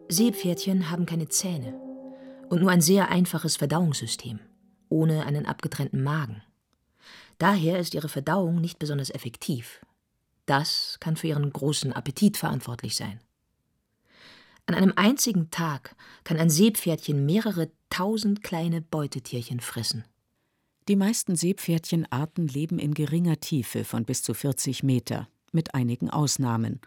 Seepferdchen 0.10 0.92
haben 0.92 1.06
keine 1.06 1.28
Zähne 1.30 1.74
und 2.50 2.62
nur 2.62 2.70
ein 2.70 2.82
sehr 2.82 3.10
einfaches 3.10 3.56
Verdauungssystem, 3.58 4.40
ohne 4.90 5.26
einen 5.26 5.46
abgetrennten 5.46 6.04
Magen. 6.04 6.44
Daher 7.38 7.80
ist 7.80 7.96
ihre 7.96 8.10
Verdauung 8.10 8.62
nicht 8.62 8.78
besonders 8.78 9.10
effektiv. 9.10 9.82
Das 10.46 10.98
kann 11.00 11.16
für 11.16 11.28
ihren 11.28 11.52
großen 11.52 11.94
Appetit 11.94 12.38
verantwortlich 12.38 12.96
sein. 12.96 13.20
An 14.66 14.76
einem 14.76 14.94
einzigen 14.96 15.52
Tag 15.52 15.96
kann 16.24 16.38
ein 16.38 16.50
Seepferdchen 16.50 17.26
mehrere 17.26 17.72
tausend 17.90 18.44
kleine 18.44 18.82
Beutetierchen 18.82 19.60
fressen. 19.60 20.06
Die 20.88 20.96
meisten 20.96 21.36
Seepferdchenarten 21.36 22.48
leben 22.48 22.80
in 22.80 22.94
geringer 22.94 23.40
Tiefe 23.40 23.84
von 23.84 24.06
bis 24.06 24.24
zu 24.24 24.34
40 24.34 24.84
Meter, 24.84 25.28
mit 25.52 25.76
einigen 25.76 26.10
Ausnahmen. 26.10 26.80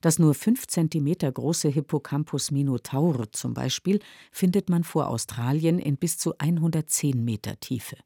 Das 0.00 0.18
nur 0.18 0.34
5 0.34 0.66
cm 0.66 1.14
große 1.32 1.68
Hippocampus 1.68 2.50
minotaur 2.50 3.32
zum 3.32 3.54
Beispiel 3.54 4.00
findet 4.30 4.68
man 4.68 4.84
vor 4.84 5.08
Australien 5.08 5.78
in 5.78 5.96
bis 5.96 6.18
zu 6.18 6.34
110 6.38 7.24
Meter 7.24 7.58
Tiefe. 7.58 7.96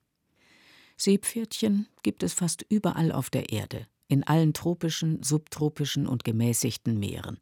Seepferdchen 0.97 1.87
gibt 2.03 2.23
es 2.23 2.33
fast 2.33 2.65
überall 2.69 3.13
auf 3.13 3.31
der 3.31 3.51
Erde, 3.51 3.87
in 4.09 4.25
allen 4.25 4.53
tropischen, 4.53 5.23
subtropischen 5.23 6.07
und 6.07 6.25
gemäßigten 6.25 6.99
Meeren. 6.99 7.39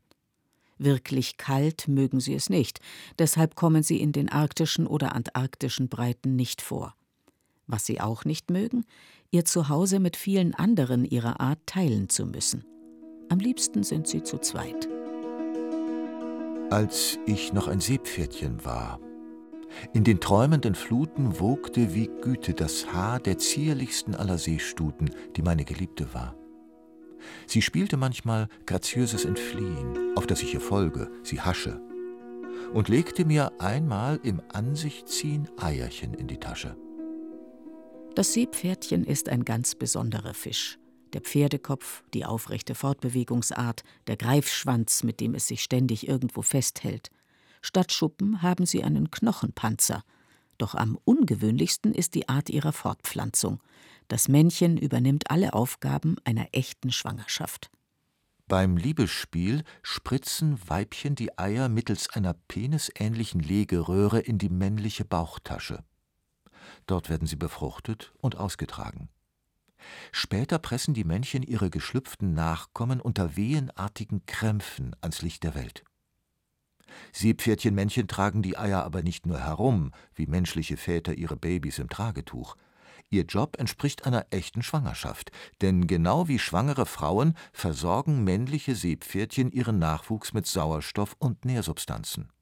Wirklich 0.79 1.37
kalt 1.39 1.89
mögen 1.89 2.21
sie 2.21 2.35
es 2.35 2.51
nicht, 2.51 2.81
deshalb 3.19 3.55
kommen 3.55 3.83
sie 3.83 4.01
in 4.01 4.13
den 4.13 4.29
arktischen 4.29 4.87
oder 4.87 5.15
antarktischen 5.15 5.89
Breiten 5.89 6.37
nicht 6.37 6.61
vor. 6.61 6.95
Was 7.67 7.87
sie 7.87 8.01
auch 8.01 8.25
nicht 8.25 8.51
mögen, 8.51 8.85
ihr 9.31 9.45
Zuhause 9.45 9.99
mit 10.01 10.17
vielen 10.17 10.55
anderen 10.55 11.05
ihrer 11.05 11.41
Art 11.41 11.59
teilen 11.67 12.09
zu 12.09 12.27
müssen. 12.27 12.65
Am 13.29 13.39
liebsten 13.39 13.83
sind 13.83 14.07
sie 14.07 14.23
zu 14.23 14.39
zweit. 14.39 14.89
Als 16.71 17.19
ich 17.27 17.53
noch 17.53 17.69
ein 17.69 17.81
Seepferdchen 17.81 18.65
war, 18.65 19.01
in 19.93 20.05
den 20.05 20.21
träumenden 20.21 20.75
Fluten 20.75 21.41
wogte 21.41 21.95
wie 21.95 22.09
Güte 22.23 22.55
das 22.55 22.93
Haar 22.93 23.21
der 23.21 23.39
zierlichsten 23.39 24.15
aller 24.15 24.39
Seestuten, 24.39 25.11
die 25.37 25.43
meine 25.43 25.65
Geliebte 25.65 26.13
war. 26.15 26.35
Sie 27.47 27.63
spielte 27.63 27.97
manchmal 27.97 28.49
graziöses 28.67 29.25
Entfliehen, 29.25 30.17
auf 30.17 30.27
das 30.27 30.43
ich 30.43 30.55
ihr 30.55 30.61
folge, 30.61 31.11
sie 31.23 31.41
hasche, 31.41 31.81
und 32.73 32.89
legte 32.89 33.25
mir 33.25 33.53
einmal 33.61 34.21
im 34.23 34.43
Ansichtziehen 34.53 35.49
Eierchen 35.57 36.15
in 36.15 36.27
die 36.27 36.39
Tasche. 36.39 36.77
Das 38.15 38.33
Seepferdchen 38.33 39.05
ist 39.05 39.29
ein 39.29 39.45
ganz 39.45 39.75
besonderer 39.75 40.33
Fisch. 40.33 40.79
Der 41.13 41.21
Pferdekopf, 41.21 42.03
die 42.15 42.25
aufrechte 42.25 42.75
Fortbewegungsart, 42.75 43.83
der 44.07 44.17
Greifschwanz, 44.17 45.03
mit 45.03 45.21
dem 45.21 45.35
es 45.35 45.47
sich 45.47 45.63
ständig 45.63 46.09
irgendwo 46.09 46.43
festhält. 46.43 47.11
Statt 47.63 47.93
Schuppen 47.93 48.43
haben 48.43 48.67
sie 48.67 48.83
einen 48.83 49.11
Knochenpanzer. 49.11 50.03
Doch 50.59 50.75
am 50.75 50.99
ungewöhnlichsten 51.05 51.93
ist 51.93 52.15
die 52.15 52.29
Art 52.29 52.49
ihrer 52.49 52.73
Fortpflanzung. 52.73 53.61
Das 54.09 54.29
Männchen 54.29 54.77
übernimmt 54.77 55.31
alle 55.31 55.53
Aufgaben 55.53 56.17
einer 56.25 56.49
echten 56.53 56.93
Schwangerschaft. 56.93 57.71
Beim 58.49 58.77
Liebesspiel 58.77 59.65
spritzen 59.83 60.59
Weibchen 60.69 61.17
die 61.17 61.37
Eier 61.37 61.69
mittels 61.69 62.11
einer 62.11 62.35
penisähnlichen 62.35 63.41
Legeröhre 63.41 64.21
in 64.21 64.39
die 64.39 64.49
männliche 64.49 65.05
Bauchtasche. 65.05 65.83
Dort 66.87 67.11
werden 67.11 67.27
sie 67.27 67.37
befruchtet 67.37 68.13
und 68.19 68.37
ausgetragen. 68.37 69.09
Später 70.13 70.59
pressen 70.59 70.95
die 70.95 71.05
Männchen 71.05 71.43
ihre 71.43 71.71
geschlüpften 71.71 72.35
Nachkommen 72.35 73.01
unter 73.01 73.37
wehenartigen 73.37 74.25
Krämpfen 74.27 74.95
ans 75.01 75.23
Licht 75.23 75.43
der 75.43 75.55
Welt. 75.55 75.85
Seepferdchenmännchen 77.13 78.09
tragen 78.09 78.43
die 78.43 78.57
Eier 78.57 78.85
aber 78.85 79.03
nicht 79.03 79.27
nur 79.27 79.41
herum, 79.41 79.93
wie 80.15 80.27
menschliche 80.27 80.77
Väter 80.77 81.15
ihre 81.15 81.37
Babys 81.37 81.79
im 81.79 81.89
Tragetuch. 81.89 82.57
Ihr 83.09 83.25
Job 83.25 83.57
entspricht 83.59 84.05
einer 84.05 84.27
echten 84.31 84.63
Schwangerschaft, 84.63 85.31
denn 85.61 85.87
genau 85.87 86.29
wie 86.29 86.39
schwangere 86.39 86.87
Frauen 86.87 87.35
versorgen 87.53 88.25
männliche 88.25 88.75
Seepferdchen 88.75 89.53
ihren 89.53 89.79
Nachwuchs 89.79 90.33
mit 90.33 90.47
Sauerstoff 90.47 91.15
und 91.19 91.45
Nährsubstanzen. 91.45 92.33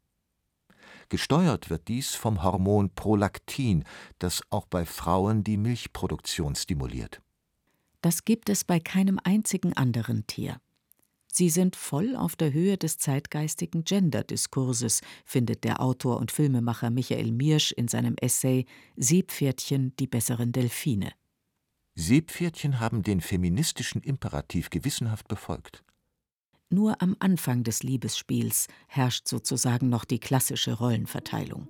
Gesteuert 1.10 1.68
wird 1.68 1.88
dies 1.88 2.14
vom 2.14 2.42
Hormon 2.42 2.94
Prolaktin, 2.94 3.84
das 4.18 4.42
auch 4.50 4.66
bei 4.66 4.86
Frauen 4.86 5.44
die 5.44 5.58
Milchproduktion 5.58 6.54
stimuliert. 6.54 7.20
Das 8.00 8.24
gibt 8.24 8.48
es 8.48 8.64
bei 8.64 8.80
keinem 8.80 9.20
einzigen 9.22 9.76
anderen 9.76 10.26
Tier. 10.26 10.60
Sie 11.36 11.50
sind 11.50 11.74
voll 11.74 12.14
auf 12.14 12.36
der 12.36 12.52
Höhe 12.52 12.78
des 12.78 12.96
zeitgeistigen 12.96 13.82
Gender-Diskurses, 13.82 15.00
findet 15.24 15.64
der 15.64 15.80
Autor 15.80 16.18
und 16.18 16.30
Filmemacher 16.30 16.90
Michael 16.90 17.32
Miersch 17.32 17.72
in 17.72 17.88
seinem 17.88 18.14
Essay 18.20 18.66
Seepferdchen, 18.94 19.96
die 19.98 20.06
besseren 20.06 20.52
Delfine. 20.52 21.10
Seepferdchen 21.96 22.78
haben 22.78 23.02
den 23.02 23.20
feministischen 23.20 24.00
Imperativ 24.00 24.70
gewissenhaft 24.70 25.26
befolgt. 25.26 25.82
Nur 26.70 27.02
am 27.02 27.16
Anfang 27.18 27.64
des 27.64 27.82
Liebesspiels 27.82 28.68
herrscht 28.86 29.26
sozusagen 29.26 29.88
noch 29.88 30.04
die 30.04 30.20
klassische 30.20 30.74
Rollenverteilung. 30.74 31.66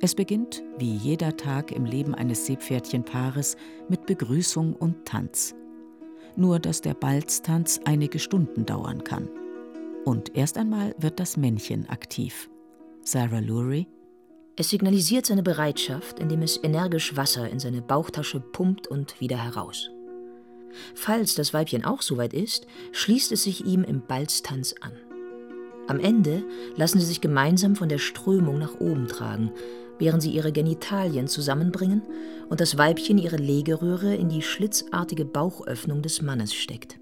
Es 0.00 0.14
beginnt, 0.14 0.62
wie 0.78 0.96
jeder 0.96 1.36
Tag 1.36 1.70
im 1.70 1.84
Leben 1.84 2.14
eines 2.14 2.46
Seepferdchenpaares, 2.46 3.58
mit 3.90 4.06
Begrüßung 4.06 4.74
und 4.74 5.04
Tanz 5.04 5.54
nur 6.36 6.58
dass 6.58 6.80
der 6.80 6.94
Balztanz 6.94 7.80
einige 7.84 8.18
Stunden 8.18 8.66
dauern 8.66 9.04
kann. 9.04 9.28
Und 10.04 10.36
erst 10.36 10.56
einmal 10.58 10.94
wird 10.98 11.20
das 11.20 11.36
Männchen 11.36 11.88
aktiv. 11.88 12.48
Sarah 13.02 13.40
Lurie 13.40 13.86
es 14.60 14.68
signalisiert 14.68 15.24
seine 15.24 15.42
Bereitschaft, 15.42 16.18
indem 16.18 16.42
es 16.42 16.62
energisch 16.62 17.16
Wasser 17.16 17.48
in 17.48 17.58
seine 17.58 17.80
Bauchtasche 17.80 18.40
pumpt 18.40 18.88
und 18.88 19.18
wieder 19.18 19.42
heraus. 19.42 19.90
Falls 20.94 21.34
das 21.34 21.54
Weibchen 21.54 21.86
auch 21.86 22.02
soweit 22.02 22.34
ist, 22.34 22.66
schließt 22.92 23.32
es 23.32 23.44
sich 23.44 23.64
ihm 23.64 23.84
im 23.84 24.02
Balztanz 24.06 24.74
an. 24.82 24.92
Am 25.88 25.98
Ende 25.98 26.44
lassen 26.76 27.00
sie 27.00 27.06
sich 27.06 27.22
gemeinsam 27.22 27.74
von 27.74 27.88
der 27.88 27.96
Strömung 27.96 28.58
nach 28.58 28.78
oben 28.80 29.06
tragen, 29.08 29.50
während 30.00 30.22
sie 30.22 30.30
ihre 30.30 30.50
Genitalien 30.50 31.28
zusammenbringen 31.28 32.02
und 32.48 32.60
das 32.60 32.76
Weibchen 32.76 33.18
ihre 33.18 33.36
Legeröhre 33.36 34.16
in 34.16 34.28
die 34.28 34.42
schlitzartige 34.42 35.24
Bauchöffnung 35.24 36.02
des 36.02 36.22
Mannes 36.22 36.52
steckt. 36.52 36.98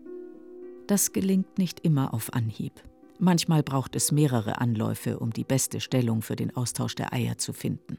Das 0.87 1.12
gelingt 1.12 1.59
nicht 1.59 1.81
immer 1.81 2.12
auf 2.12 2.33
Anhieb. 2.35 2.73
Manchmal 3.19 3.62
braucht 3.62 3.97
es 3.97 4.12
mehrere 4.12 4.61
Anläufe, 4.61 5.19
um 5.19 5.33
die 5.33 5.45
beste 5.45 5.81
Stellung 5.81 6.23
für 6.23 6.37
den 6.37 6.55
Austausch 6.55 6.95
der 6.95 7.12
Eier 7.12 7.38
zu 7.38 7.52
finden. 7.52 7.99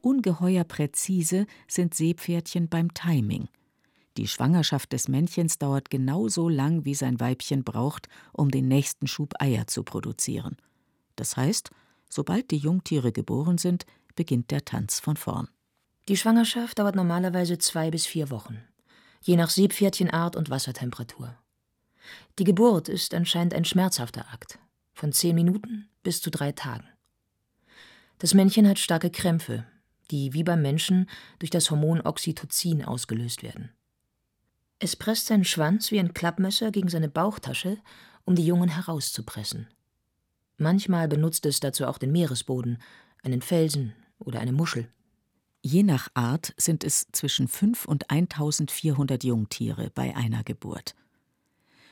Ungeheuer 0.00 0.64
präzise 0.64 1.46
sind 1.68 1.94
Seepferdchen 1.94 2.68
beim 2.68 2.92
Timing. 2.92 3.48
Die 4.16 4.26
Schwangerschaft 4.26 4.92
des 4.92 5.08
Männchens 5.08 5.58
dauert 5.58 5.90
genauso 5.90 6.48
lang, 6.48 6.84
wie 6.84 6.94
sein 6.94 7.18
Weibchen 7.20 7.64
braucht, 7.64 8.08
um 8.32 8.50
den 8.50 8.68
nächsten 8.68 9.06
Schub 9.06 9.32
Eier 9.38 9.68
zu 9.68 9.84
produzieren. 9.84 10.56
Das 11.16 11.36
heißt, 11.36 11.70
sobald 12.10 12.50
die 12.50 12.58
Jungtiere 12.58 13.12
geboren 13.12 13.58
sind, 13.58 13.86
beginnt 14.14 14.50
der 14.50 14.64
Tanz 14.64 15.00
von 15.00 15.16
vorn. 15.16 15.48
Die 16.08 16.16
Schwangerschaft 16.16 16.78
dauert 16.78 16.96
normalerweise 16.96 17.58
zwei 17.58 17.90
bis 17.90 18.06
vier 18.06 18.30
Wochen, 18.30 18.62
je 19.20 19.36
nach 19.36 19.50
Seepferdchenart 19.50 20.34
und 20.34 20.50
Wassertemperatur. 20.50 21.36
Die 22.38 22.44
Geburt 22.44 22.88
ist 22.88 23.14
anscheinend 23.14 23.54
ein 23.54 23.64
schmerzhafter 23.64 24.26
Akt, 24.32 24.58
von 24.94 25.12
zehn 25.12 25.34
Minuten 25.34 25.88
bis 26.02 26.20
zu 26.20 26.30
drei 26.30 26.52
Tagen. 26.52 26.88
Das 28.18 28.34
Männchen 28.34 28.68
hat 28.68 28.78
starke 28.78 29.10
Krämpfe, 29.10 29.64
die 30.10 30.32
wie 30.32 30.42
beim 30.42 30.62
Menschen 30.62 31.08
durch 31.38 31.50
das 31.50 31.70
Hormon 31.70 32.00
Oxytocin 32.00 32.84
ausgelöst 32.84 33.42
werden. 33.42 33.70
Es 34.78 34.96
presst 34.96 35.26
seinen 35.26 35.44
Schwanz 35.44 35.92
wie 35.92 36.00
ein 36.00 36.12
Klappmesser 36.14 36.72
gegen 36.72 36.88
seine 36.88 37.08
Bauchtasche, 37.08 37.78
um 38.24 38.34
die 38.34 38.44
Jungen 38.44 38.68
herauszupressen. 38.68 39.68
Manchmal 40.56 41.06
benutzt 41.06 41.46
es 41.46 41.60
dazu 41.60 41.86
auch 41.86 41.98
den 41.98 42.10
Meeresboden, 42.12 42.82
einen 43.22 43.42
Felsen 43.42 43.94
oder 44.26 44.40
eine 44.40 44.52
Muschel. 44.52 44.88
Je 45.62 45.82
nach 45.82 46.08
Art 46.14 46.54
sind 46.56 46.82
es 46.82 47.06
zwischen 47.12 47.46
5 47.46 47.84
und 47.84 48.10
1400 48.10 49.22
Jungtiere 49.22 49.90
bei 49.94 50.16
einer 50.16 50.42
Geburt. 50.42 50.96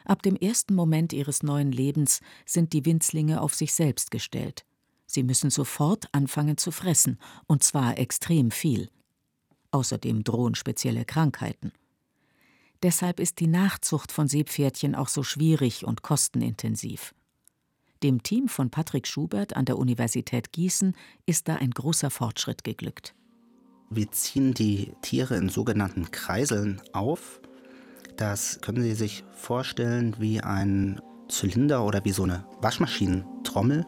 Ab 0.04 0.22
dem 0.22 0.34
ersten 0.34 0.74
Moment 0.74 1.12
ihres 1.12 1.42
neuen 1.42 1.70
Lebens 1.70 2.20
sind 2.46 2.72
die 2.72 2.84
Winzlinge 2.84 3.40
auf 3.40 3.54
sich 3.54 3.74
selbst 3.74 4.10
gestellt. 4.10 4.64
Sie 5.06 5.22
müssen 5.22 5.50
sofort 5.50 6.08
anfangen 6.12 6.56
zu 6.56 6.70
fressen, 6.70 7.18
und 7.46 7.62
zwar 7.62 7.98
extrem 7.98 8.50
viel. 8.50 8.90
Außerdem 9.70 10.24
drohen 10.24 10.54
spezielle 10.54 11.04
Krankheiten. 11.04 11.72
Deshalb 12.82 13.20
ist 13.20 13.40
die 13.40 13.46
Nachzucht 13.46 14.10
von 14.10 14.26
Seepferdchen 14.26 14.94
auch 14.94 15.08
so 15.08 15.22
schwierig 15.22 15.84
und 15.84 16.02
kostenintensiv. 16.02 17.14
Dem 18.02 18.22
Team 18.22 18.48
von 18.48 18.70
Patrick 18.70 19.06
Schubert 19.06 19.56
an 19.56 19.66
der 19.66 19.76
Universität 19.76 20.52
Gießen 20.52 20.96
ist 21.26 21.48
da 21.48 21.56
ein 21.56 21.70
großer 21.70 22.08
Fortschritt 22.08 22.64
geglückt. 22.64 23.14
Wir 23.90 24.10
ziehen 24.10 24.54
die 24.54 24.92
Tiere 25.02 25.36
in 25.36 25.50
sogenannten 25.50 26.10
Kreiseln 26.10 26.80
auf. 26.92 27.40
Das 28.16 28.60
können 28.62 28.82
Sie 28.82 28.94
sich 28.94 29.24
vorstellen 29.32 30.16
wie 30.18 30.40
ein 30.40 31.02
Zylinder 31.28 31.84
oder 31.84 32.02
wie 32.04 32.12
so 32.12 32.22
eine 32.22 32.46
Waschmaschinentrommel. 32.62 33.84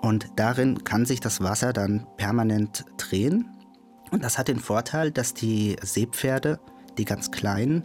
Und 0.00 0.26
darin 0.36 0.84
kann 0.84 1.04
sich 1.04 1.20
das 1.20 1.42
Wasser 1.42 1.74
dann 1.74 2.06
permanent 2.16 2.86
drehen. 2.96 3.50
Und 4.10 4.24
das 4.24 4.38
hat 4.38 4.48
den 4.48 4.58
Vorteil, 4.58 5.10
dass 5.10 5.34
die 5.34 5.76
Seepferde, 5.82 6.60
die 6.96 7.04
ganz 7.04 7.30
kleinen, 7.30 7.84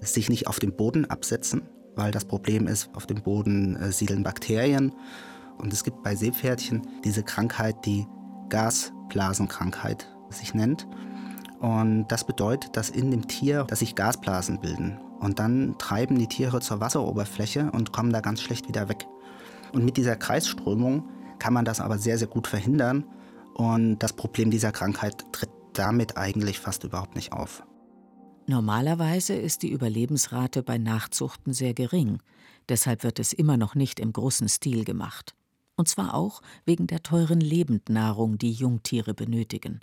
sich 0.00 0.28
nicht 0.28 0.46
auf 0.46 0.60
dem 0.60 0.76
Boden 0.76 1.04
absetzen, 1.06 1.62
weil 1.96 2.10
das 2.10 2.24
Problem 2.24 2.66
ist, 2.66 2.90
auf 2.94 3.06
dem 3.06 3.22
Boden 3.22 3.76
äh, 3.76 3.92
siedeln 3.92 4.22
Bakterien. 4.22 4.92
Und 5.58 5.72
es 5.72 5.84
gibt 5.84 6.02
bei 6.02 6.14
Seepferdchen 6.16 6.82
diese 7.04 7.22
Krankheit, 7.22 7.86
die 7.86 8.06
Gasblasenkrankheit 8.48 10.08
sich 10.30 10.54
nennt. 10.54 10.86
Und 11.60 12.08
das 12.08 12.26
bedeutet, 12.26 12.76
dass 12.76 12.90
in 12.90 13.10
dem 13.10 13.28
Tier, 13.28 13.64
dass 13.64 13.78
sich 13.78 13.94
Gasblasen 13.94 14.60
bilden. 14.60 14.98
Und 15.20 15.38
dann 15.38 15.76
treiben 15.78 16.18
die 16.18 16.26
Tiere 16.26 16.60
zur 16.60 16.80
Wasseroberfläche 16.80 17.70
und 17.72 17.92
kommen 17.92 18.12
da 18.12 18.20
ganz 18.20 18.42
schlecht 18.42 18.68
wieder 18.68 18.88
weg. 18.88 19.06
Und 19.72 19.84
mit 19.84 19.96
dieser 19.96 20.16
Kreisströmung 20.16 21.08
kann 21.38 21.54
man 21.54 21.64
das 21.64 21.80
aber 21.80 21.98
sehr, 21.98 22.18
sehr 22.18 22.28
gut 22.28 22.46
verhindern. 22.46 23.04
Und 23.54 23.98
das 24.00 24.12
Problem 24.12 24.50
dieser 24.50 24.72
Krankheit 24.72 25.24
tritt 25.32 25.50
damit 25.72 26.16
eigentlich 26.16 26.60
fast 26.60 26.84
überhaupt 26.84 27.14
nicht 27.14 27.32
auf. 27.32 27.64
Normalerweise 28.46 29.34
ist 29.34 29.62
die 29.62 29.70
Überlebensrate 29.70 30.62
bei 30.62 30.76
Nachzuchten 30.76 31.54
sehr 31.54 31.72
gering, 31.72 32.18
deshalb 32.68 33.02
wird 33.02 33.18
es 33.18 33.32
immer 33.32 33.56
noch 33.56 33.74
nicht 33.74 33.98
im 33.98 34.12
großen 34.12 34.48
Stil 34.50 34.84
gemacht. 34.84 35.34
Und 35.76 35.88
zwar 35.88 36.14
auch 36.14 36.42
wegen 36.66 36.86
der 36.86 37.02
teuren 37.02 37.40
Lebendnahrung, 37.40 38.36
die 38.36 38.52
Jungtiere 38.52 39.14
benötigen. 39.14 39.80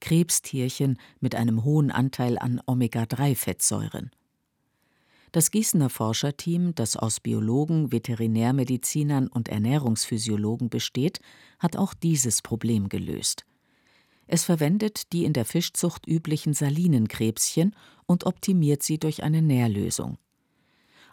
Krebstierchen 0.00 0.98
mit 1.20 1.34
einem 1.34 1.62
hohen 1.62 1.90
Anteil 1.90 2.38
an 2.38 2.60
Omega-3-Fettsäuren. 2.64 4.10
Das 5.30 5.50
Gießener 5.50 5.90
Forscherteam, 5.90 6.74
das 6.74 6.96
aus 6.96 7.20
Biologen, 7.20 7.92
Veterinärmedizinern 7.92 9.28
und 9.28 9.48
Ernährungsphysiologen 9.48 10.70
besteht, 10.70 11.20
hat 11.58 11.76
auch 11.76 11.92
dieses 11.92 12.40
Problem 12.40 12.88
gelöst. 12.88 13.44
Es 14.32 14.44
verwendet 14.44 15.12
die 15.12 15.24
in 15.24 15.32
der 15.32 15.44
Fischzucht 15.44 16.06
üblichen 16.06 16.54
Salinenkrebschen 16.54 17.74
und 18.06 18.26
optimiert 18.26 18.80
sie 18.80 18.96
durch 18.96 19.24
eine 19.24 19.42
Nährlösung. 19.42 20.18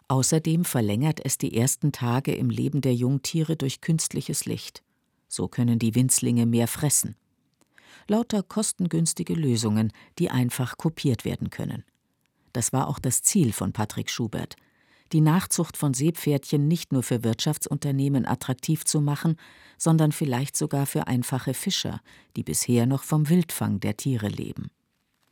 Außerdem 0.08 0.66
verlängert 0.66 1.20
es 1.26 1.40
die 1.40 1.58
ersten 1.58 1.92
Tage 1.92 2.36
im 2.36 2.52
Leben 2.52 2.80
der 2.82 2.94
Jungtiere 2.94 3.56
durch 3.56 3.82
künstliches 3.82 4.46
Licht. 4.46 4.84
So 5.28 5.48
können 5.48 5.80
die 5.80 5.96
Winzlinge 5.96 6.46
mehr 6.46 6.68
fressen. 6.68 7.16
Lauter 8.08 8.44
kostengünstige 8.44 9.34
Lösungen, 9.34 9.92
die 10.20 10.30
einfach 10.30 10.78
kopiert 10.78 11.26
werden 11.26 11.50
können. 11.50 11.84
Das 12.54 12.72
war 12.72 12.88
auch 12.88 13.00
das 13.00 13.24
Ziel 13.24 13.52
von 13.52 13.74
Patrick 13.74 14.12
Schubert, 14.12 14.58
die 15.14 15.22
Nachzucht 15.22 15.78
von 15.78 15.94
Seepferdchen 15.94 16.68
nicht 16.68 16.92
nur 16.92 17.04
für 17.04 17.24
Wirtschaftsunternehmen 17.24 18.26
attraktiv 18.26 18.86
zu 18.86 19.02
machen, 19.02 19.38
sondern 19.78 20.12
vielleicht 20.12 20.56
sogar 20.56 20.86
für 20.86 21.08
einfache 21.08 21.54
Fischer, 21.54 22.02
die 22.36 22.44
bisher 22.44 22.86
noch 22.86 23.04
vom 23.04 23.30
Wildfang 23.30 23.80
der 23.80 23.98
Tiere 23.98 24.28
leben. 24.28 24.70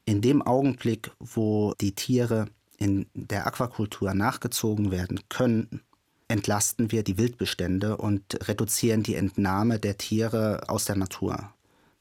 In 0.06 0.22
dem 0.22 0.42
Augenblick, 0.42 1.12
wo 1.20 1.74
die 1.82 1.94
Tiere 1.94 2.48
in 2.78 3.08
der 3.14 3.48
Aquakultur 3.48 4.14
nachgezogen 4.14 4.92
werden 4.92 5.22
können, 5.30 5.82
entlasten 6.28 6.92
wir 6.92 7.04
die 7.04 7.18
Wildbestände 7.18 7.98
und 7.98 8.48
reduzieren 8.48 9.04
die 9.04 9.16
Entnahme 9.16 9.80
der 9.80 9.98
Tiere 9.98 10.64
aus 10.68 10.86
der 10.86 10.96
Natur. 10.96 11.52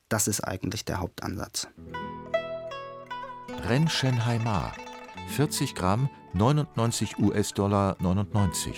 Das 0.09 0.29
ist 0.29 0.41
eigentlich 0.41 0.85
der 0.85 1.01
Hauptansatz. 1.01 1.69
Renshenhaimar 3.67 4.75
40 5.29 5.75
Gramm 5.75 6.09
99 6.35 7.19
US-Dollar 7.19 7.97
99. 8.01 8.77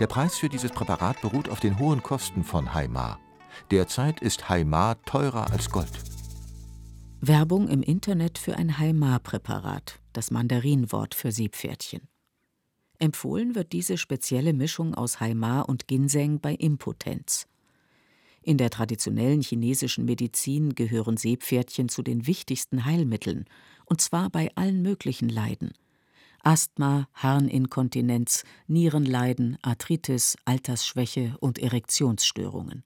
Der 0.00 0.06
Preis 0.06 0.36
für 0.36 0.48
dieses 0.48 0.72
Präparat 0.72 1.20
beruht 1.20 1.48
auf 1.48 1.60
den 1.60 1.78
hohen 1.78 2.02
Kosten 2.02 2.42
von 2.42 2.74
Haimar. 2.74 3.18
Derzeit 3.70 4.20
ist 4.20 4.48
Haimar 4.48 5.00
teurer 5.04 5.50
als 5.52 5.70
Gold. 5.70 5.92
Werbung 7.20 7.68
im 7.68 7.82
Internet 7.82 8.38
für 8.38 8.56
ein 8.56 8.78
Haimar-Präparat, 8.78 10.00
das 10.12 10.30
Mandarinwort 10.30 11.14
für 11.14 11.32
Siebpferdchen. 11.32 12.08
Empfohlen 12.98 13.54
wird 13.54 13.72
diese 13.72 13.96
spezielle 13.96 14.52
Mischung 14.52 14.94
aus 14.94 15.20
Haimar 15.20 15.68
und 15.68 15.88
Ginseng 15.88 16.40
bei 16.40 16.54
Impotenz. 16.54 17.46
In 18.44 18.58
der 18.58 18.68
traditionellen 18.68 19.40
chinesischen 19.40 20.04
Medizin 20.04 20.74
gehören 20.74 21.16
Seepferdchen 21.16 21.88
zu 21.88 22.02
den 22.02 22.26
wichtigsten 22.26 22.84
Heilmitteln, 22.84 23.46
und 23.86 24.02
zwar 24.02 24.28
bei 24.28 24.50
allen 24.54 24.82
möglichen 24.82 25.30
Leiden. 25.30 25.72
Asthma, 26.42 27.08
Harninkontinenz, 27.14 28.44
Nierenleiden, 28.66 29.56
Arthritis, 29.62 30.36
Altersschwäche 30.44 31.38
und 31.40 31.58
Erektionsstörungen. 31.58 32.84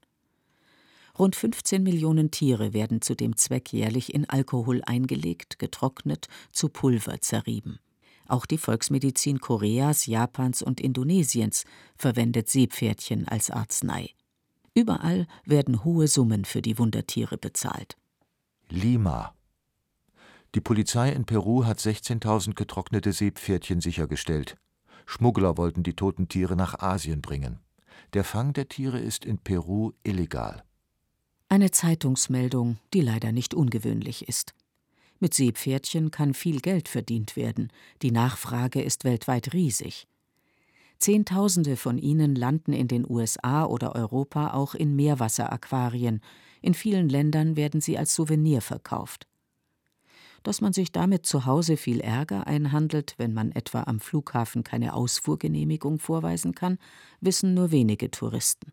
Rund 1.19 1.35
15 1.35 1.83
Millionen 1.83 2.31
Tiere 2.31 2.73
werden 2.73 3.03
zu 3.03 3.17
dem 3.17 3.37
Zweck 3.37 3.73
jährlich 3.73 4.15
in 4.15 4.29
Alkohol 4.29 4.83
eingelegt, 4.87 5.59
getrocknet, 5.59 6.29
zu 6.53 6.69
Pulver 6.69 7.21
zerrieben. 7.21 7.81
Auch 8.29 8.47
die 8.47 8.59
Volksmedizin 8.59 9.41
Koreas, 9.41 10.07
Japans 10.07 10.63
und 10.63 10.81
Indonesiens 10.81 11.65
verwendet 11.97 12.49
Seepferdchen 12.49 13.27
als 13.27 13.51
Arznei. 13.51 14.15
Überall 14.79 15.27
werden 15.45 15.83
hohe 15.83 16.07
Summen 16.07 16.45
für 16.45 16.63
die 16.63 16.79
Wundertiere 16.79 17.37
bezahlt. 17.37 17.97
Lima. 18.69 19.35
Die 20.55 20.61
Polizei 20.61 21.11
in 21.11 21.25
Peru 21.25 21.65
hat 21.65 21.81
16.000 21.81 22.55
getrocknete 22.55 23.13
Seepferdchen 23.13 23.81
sichergestellt. 23.81 24.57
Schmuggler 25.05 25.57
wollten 25.57 25.83
die 25.83 25.95
toten 25.95 26.29
Tiere 26.29 26.55
nach 26.55 26.79
Asien 26.79 27.23
bringen. 27.23 27.59
Der 28.13 28.23
Fang 28.23 28.53
der 28.53 28.69
Tiere 28.69 29.01
ist 29.01 29.25
in 29.25 29.39
Peru 29.39 29.95
illegal. 30.05 30.63
Eine 31.49 31.73
Zeitungsmeldung, 31.73 32.79
die 32.95 33.01
leider 33.01 33.33
nicht 33.33 33.55
ungewöhnlich 33.55 34.29
ist. 34.29 34.55
Mit 35.19 35.35
Seepferdchen 35.35 36.13
kann 36.13 36.35
viel 36.35 36.61
Geld 36.61 36.89
verdient 36.89 37.35
werden. 37.35 37.73
Die 38.03 38.13
Nachfrage 38.13 38.81
ist 38.81 39.03
weltweit 39.03 39.53
riesig. 39.55 40.07
Zehntausende 40.99 41.77
von 41.77 41.97
ihnen 41.99 42.35
landen 42.35 42.73
in 42.73 42.89
den 42.89 43.09
USA 43.09 43.65
oder 43.65 43.95
Europa 43.95 44.53
auch 44.53 44.75
in 44.75 44.97
Meerwasseraquarien. 44.97 46.21
In 46.61 46.75
vielen 46.75 47.09
Ländern 47.09 47.57
werden 47.57 47.81
sie 47.81 47.97
als 47.97 48.15
Souvenir 48.15 48.61
verkauft. 48.61 49.27
Dass 50.43 50.61
man 50.61 50.73
sich 50.73 50.93
damit 50.93 51.27
zu 51.27 51.47
Hause 51.47 51.77
viel 51.77 52.01
Ärger 52.01 52.47
einhandelt, 52.47 53.15
wenn 53.17 53.33
man 53.33 53.53
etwa 53.53 53.83
am 53.85 54.01
Flughafen 54.01 54.65
keine 54.65 54.95
Ausfuhrgenehmigung 54.95 55.99
vorweisen 55.99 56.55
kann, 56.55 56.79
wissen 57.21 57.55
nur 57.55 57.71
wenige 57.71 58.11
Touristen. 58.11 58.73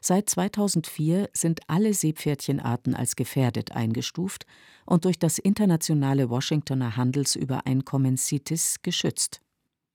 Seit 0.00 0.28
2004 0.28 1.30
sind 1.32 1.60
alle 1.66 1.94
Seepferdchenarten 1.94 2.94
als 2.94 3.16
gefährdet 3.16 3.72
eingestuft 3.72 4.46
und 4.84 5.04
durch 5.04 5.18
das 5.18 5.38
internationale 5.38 6.28
Washingtoner 6.28 6.96
Handelsübereinkommen 6.96 8.16
CITES 8.16 8.82
geschützt. 8.82 9.40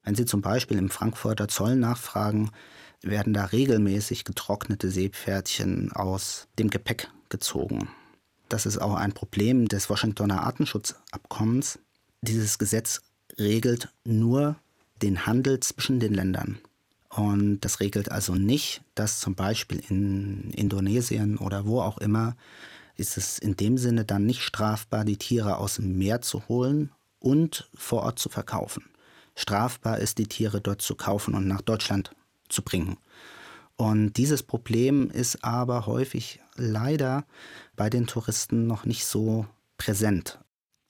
Wenn 0.09 0.15
Sie 0.15 0.25
zum 0.25 0.41
Beispiel 0.41 0.79
im 0.79 0.89
Frankfurter 0.89 1.47
Zoll 1.47 1.75
nachfragen, 1.75 2.49
werden 3.03 3.31
da 3.31 3.45
regelmäßig 3.45 4.23
getrocknete 4.23 4.89
Seepferdchen 4.89 5.91
aus 5.91 6.47
dem 6.57 6.71
Gepäck 6.71 7.11
gezogen. 7.29 7.89
Das 8.49 8.65
ist 8.65 8.79
auch 8.79 8.95
ein 8.95 9.11
Problem 9.11 9.67
des 9.67 9.87
Washingtoner 9.87 10.41
Artenschutzabkommens. 10.41 11.77
Dieses 12.23 12.57
Gesetz 12.57 13.01
regelt 13.37 13.89
nur 14.03 14.55
den 15.03 15.27
Handel 15.27 15.59
zwischen 15.59 15.99
den 15.99 16.15
Ländern. 16.15 16.57
Und 17.09 17.59
das 17.61 17.79
regelt 17.79 18.11
also 18.11 18.33
nicht, 18.33 18.81
dass 18.95 19.19
zum 19.19 19.35
Beispiel 19.35 19.79
in 19.89 20.49
Indonesien 20.49 21.37
oder 21.37 21.67
wo 21.67 21.81
auch 21.81 21.99
immer 21.99 22.35
ist 22.95 23.15
es 23.15 23.37
in 23.37 23.55
dem 23.57 23.77
Sinne 23.77 24.05
dann 24.05 24.25
nicht 24.25 24.41
strafbar, 24.41 25.05
die 25.05 25.17
Tiere 25.17 25.57
aus 25.57 25.75
dem 25.75 25.99
Meer 25.99 26.21
zu 26.21 26.47
holen 26.47 26.89
und 27.19 27.69
vor 27.75 28.01
Ort 28.01 28.17
zu 28.17 28.29
verkaufen. 28.29 28.89
Strafbar 29.39 29.99
ist, 29.99 30.17
die 30.17 30.27
Tiere 30.27 30.59
dort 30.59 30.81
zu 30.81 30.95
kaufen 30.95 31.33
und 31.33 31.47
nach 31.47 31.61
Deutschland 31.61 32.11
zu 32.49 32.61
bringen. 32.61 32.97
Und 33.77 34.17
dieses 34.17 34.43
Problem 34.43 35.09
ist 35.09 35.45
aber 35.45 35.85
häufig 35.85 36.41
leider 36.55 37.25
bei 37.77 37.89
den 37.89 38.05
Touristen 38.05 38.67
noch 38.67 38.83
nicht 38.83 39.05
so 39.05 39.45
präsent. 39.77 40.39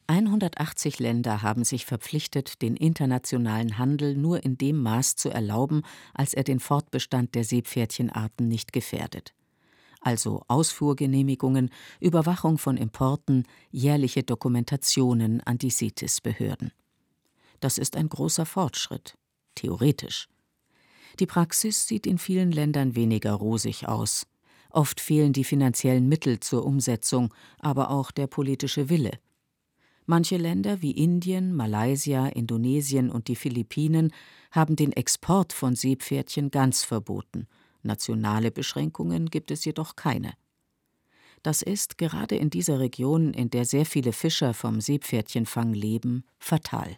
180 0.07 0.97
Länder 0.97 1.43
haben 1.43 1.63
sich 1.63 1.85
verpflichtet, 1.85 2.63
den 2.63 2.75
internationalen 2.75 3.77
Handel 3.77 4.15
nur 4.15 4.43
in 4.43 4.57
dem 4.57 4.81
Maß 4.81 5.15
zu 5.15 5.29
erlauben, 5.29 5.83
als 6.15 6.33
er 6.33 6.43
den 6.43 6.59
Fortbestand 6.59 7.35
der 7.35 7.43
Seepferdchenarten 7.43 8.47
nicht 8.47 8.73
gefährdet. 8.73 9.35
Also 10.01 10.41
Ausfuhrgenehmigungen, 10.47 11.69
Überwachung 11.99 12.57
von 12.57 12.77
Importen, 12.77 13.43
jährliche 13.69 14.23
Dokumentationen 14.23 15.41
an 15.41 15.59
die 15.59 15.69
CITES-Behörden. 15.69 16.71
Das 17.60 17.78
ist 17.78 17.95
ein 17.95 18.10
großer 18.10 18.45
Fortschritt, 18.45 19.17
theoretisch. 19.56 20.28
Die 21.19 21.26
Praxis 21.26 21.88
sieht 21.88 22.08
in 22.08 22.17
vielen 22.17 22.52
Ländern 22.52 22.95
weniger 22.95 23.34
rosig 23.34 23.88
aus. 23.88 24.26
Oft 24.69 25.02
fehlen 25.02 25.34
die 25.34 25.43
finanziellen 25.43 26.08
Mittel 26.08 26.39
zur 26.39 26.65
Umsetzung, 26.65 27.34
aber 27.60 27.89
auch 27.89 28.12
der 28.12 28.28
politische 28.28 28.89
Wille. 28.89 29.19
Manche 30.06 30.38
Länder 30.38 30.82
wie 30.82 30.91
Indien, 30.91 31.56
Malaysia, 31.56 32.28
Indonesien 32.28 33.12
und 33.12 33.28
die 33.28 33.36
Philippinen 33.36 34.12
haben 34.52 34.76
den 34.76 34.91
Export 34.93 35.54
von 35.54 35.76
Seepferdchen 35.76 36.50
ganz 36.52 36.84
verboten. 36.84 37.48
Nationale 37.84 38.52
Beschränkungen 38.52 39.30
gibt 39.30 39.52
es 39.52 39.65
jedoch 39.65 39.95
keine. 39.95 40.34
Das 41.43 41.62
ist, 41.62 41.98
gerade 41.98 42.36
in 42.36 42.50
dieser 42.50 42.80
Region, 42.80 43.34
in 43.34 43.50
der 43.50 43.65
sehr 43.65 43.86
viele 43.86 44.12
Fischer 44.12 44.54
vom 44.54 44.82
Seepferdchenfang 44.82 45.74
leben, 45.74 46.26
fatal. 46.38 46.98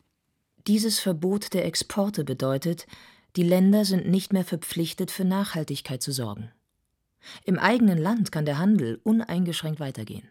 Dieses 0.68 1.00
Verbot 1.00 1.54
der 1.54 1.66
Exporte 1.66 2.24
bedeutet, 2.24 2.86
die 3.36 3.44
Länder 3.44 3.86
sind 3.86 4.08
nicht 4.08 4.34
mehr 4.34 4.46
verpflichtet, 4.46 5.12
für 5.12 5.26
Nachhaltigkeit 5.26 6.02
zu 6.02 6.12
sorgen. 6.12 6.52
Im 7.46 7.60
eigenen 7.60 7.98
Land 7.98 8.32
kann 8.32 8.46
der 8.46 8.58
Handel 8.58 9.00
uneingeschränkt 9.04 9.80
weitergehen. 9.80 10.28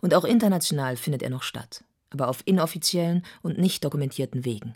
Und 0.00 0.14
auch 0.14 0.24
international 0.24 0.96
findet 0.96 1.22
er 1.22 1.30
noch 1.30 1.42
statt 1.42 1.84
aber 2.12 2.28
auf 2.28 2.42
inoffiziellen 2.44 3.22
und 3.42 3.58
nicht 3.58 3.84
dokumentierten 3.84 4.44
Wegen. 4.44 4.74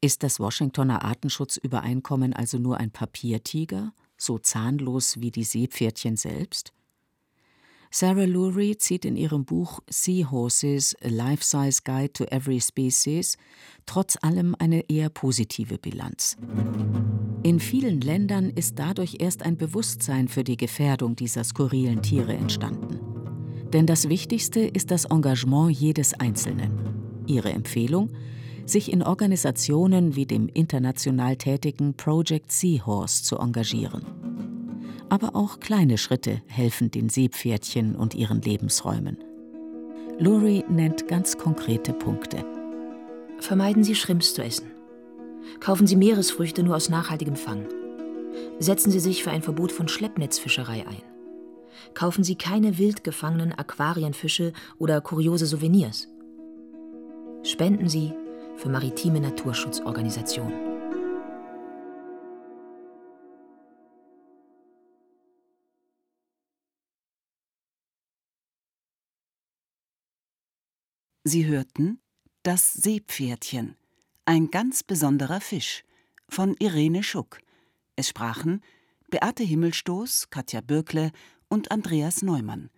Ist 0.00 0.22
das 0.22 0.38
Washingtoner 0.38 1.04
Artenschutzübereinkommen 1.04 2.32
also 2.32 2.58
nur 2.58 2.78
ein 2.78 2.90
Papiertiger, 2.90 3.92
so 4.16 4.38
zahnlos 4.38 5.20
wie 5.20 5.30
die 5.30 5.44
Seepferdchen 5.44 6.16
selbst? 6.16 6.72
Sarah 7.90 8.24
Lurie 8.24 8.76
zieht 8.76 9.04
in 9.04 9.16
ihrem 9.16 9.44
Buch 9.44 9.80
Seahorses 9.88 10.94
A 11.02 11.08
Life-Size 11.08 11.80
Guide 11.84 12.12
to 12.12 12.24
Every 12.24 12.60
Species 12.60 13.38
trotz 13.86 14.18
allem 14.20 14.54
eine 14.58 14.88
eher 14.90 15.08
positive 15.08 15.78
Bilanz. 15.78 16.36
In 17.42 17.60
vielen 17.60 18.00
Ländern 18.00 18.50
ist 18.50 18.78
dadurch 18.78 19.16
erst 19.20 19.42
ein 19.42 19.56
Bewusstsein 19.56 20.28
für 20.28 20.44
die 20.44 20.56
Gefährdung 20.56 21.16
dieser 21.16 21.44
skurrilen 21.44 22.02
Tiere 22.02 22.34
entstanden. 22.34 23.00
Denn 23.72 23.86
das 23.86 24.08
Wichtigste 24.08 24.60
ist 24.60 24.90
das 24.90 25.06
Engagement 25.06 25.70
jedes 25.70 26.14
Einzelnen. 26.14 27.22
Ihre 27.26 27.50
Empfehlung? 27.52 28.10
Sich 28.66 28.92
in 28.92 29.02
Organisationen 29.02 30.14
wie 30.14 30.26
dem 30.26 30.48
international 30.48 31.36
tätigen 31.36 31.94
Project 31.94 32.52
Seahorse 32.52 33.22
zu 33.22 33.38
engagieren. 33.38 34.02
Aber 35.08 35.34
auch 35.34 35.60
kleine 35.60 35.98
Schritte 35.98 36.42
helfen 36.46 36.90
den 36.90 37.08
Seepferdchen 37.08 37.96
und 37.96 38.14
ihren 38.14 38.42
Lebensräumen. 38.42 39.16
Lurie 40.18 40.64
nennt 40.68 41.08
ganz 41.08 41.38
konkrete 41.38 41.92
Punkte. 41.92 42.44
Vermeiden 43.38 43.84
Sie 43.84 43.94
Shrimps 43.94 44.34
zu 44.34 44.42
essen. 44.42 44.70
Kaufen 45.60 45.86
Sie 45.86 45.96
Meeresfrüchte 45.96 46.62
nur 46.62 46.76
aus 46.76 46.88
nachhaltigem 46.88 47.36
Fang. 47.36 47.66
Setzen 48.58 48.90
Sie 48.90 49.00
sich 49.00 49.22
für 49.22 49.30
ein 49.30 49.42
Verbot 49.42 49.72
von 49.72 49.88
Schleppnetzfischerei 49.88 50.86
ein 50.86 51.02
kaufen 51.94 52.24
Sie 52.24 52.36
keine 52.36 52.78
wild 52.78 53.04
gefangenen 53.04 53.52
Aquarienfische 53.52 54.52
oder 54.78 55.00
kuriose 55.00 55.46
Souvenirs. 55.46 56.08
Spenden 57.42 57.88
Sie 57.88 58.12
für 58.56 58.68
maritime 58.68 59.20
Naturschutzorganisationen. 59.20 60.77
Sie 71.28 71.44
hörten 71.44 72.00
Das 72.42 72.72
Seepferdchen, 72.72 73.76
ein 74.24 74.50
ganz 74.50 74.82
besonderer 74.82 75.42
Fisch 75.42 75.84
von 76.26 76.54
Irene 76.58 77.02
Schuck. 77.02 77.40
Es 77.96 78.08
sprachen 78.08 78.62
Beate 79.10 79.44
Himmelstoß, 79.44 80.30
Katja 80.30 80.62
Birkle 80.62 81.12
und 81.48 81.70
Andreas 81.70 82.22
Neumann. 82.22 82.70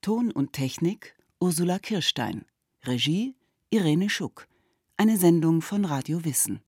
Ton 0.00 0.30
und 0.30 0.54
Technik 0.54 1.16
Ursula 1.38 1.78
Kirstein. 1.78 2.46
Regie 2.84 3.36
Irene 3.68 4.08
Schuck. 4.08 4.48
Eine 4.96 5.18
Sendung 5.18 5.60
von 5.60 5.84
Radio 5.84 6.24
Wissen. 6.24 6.62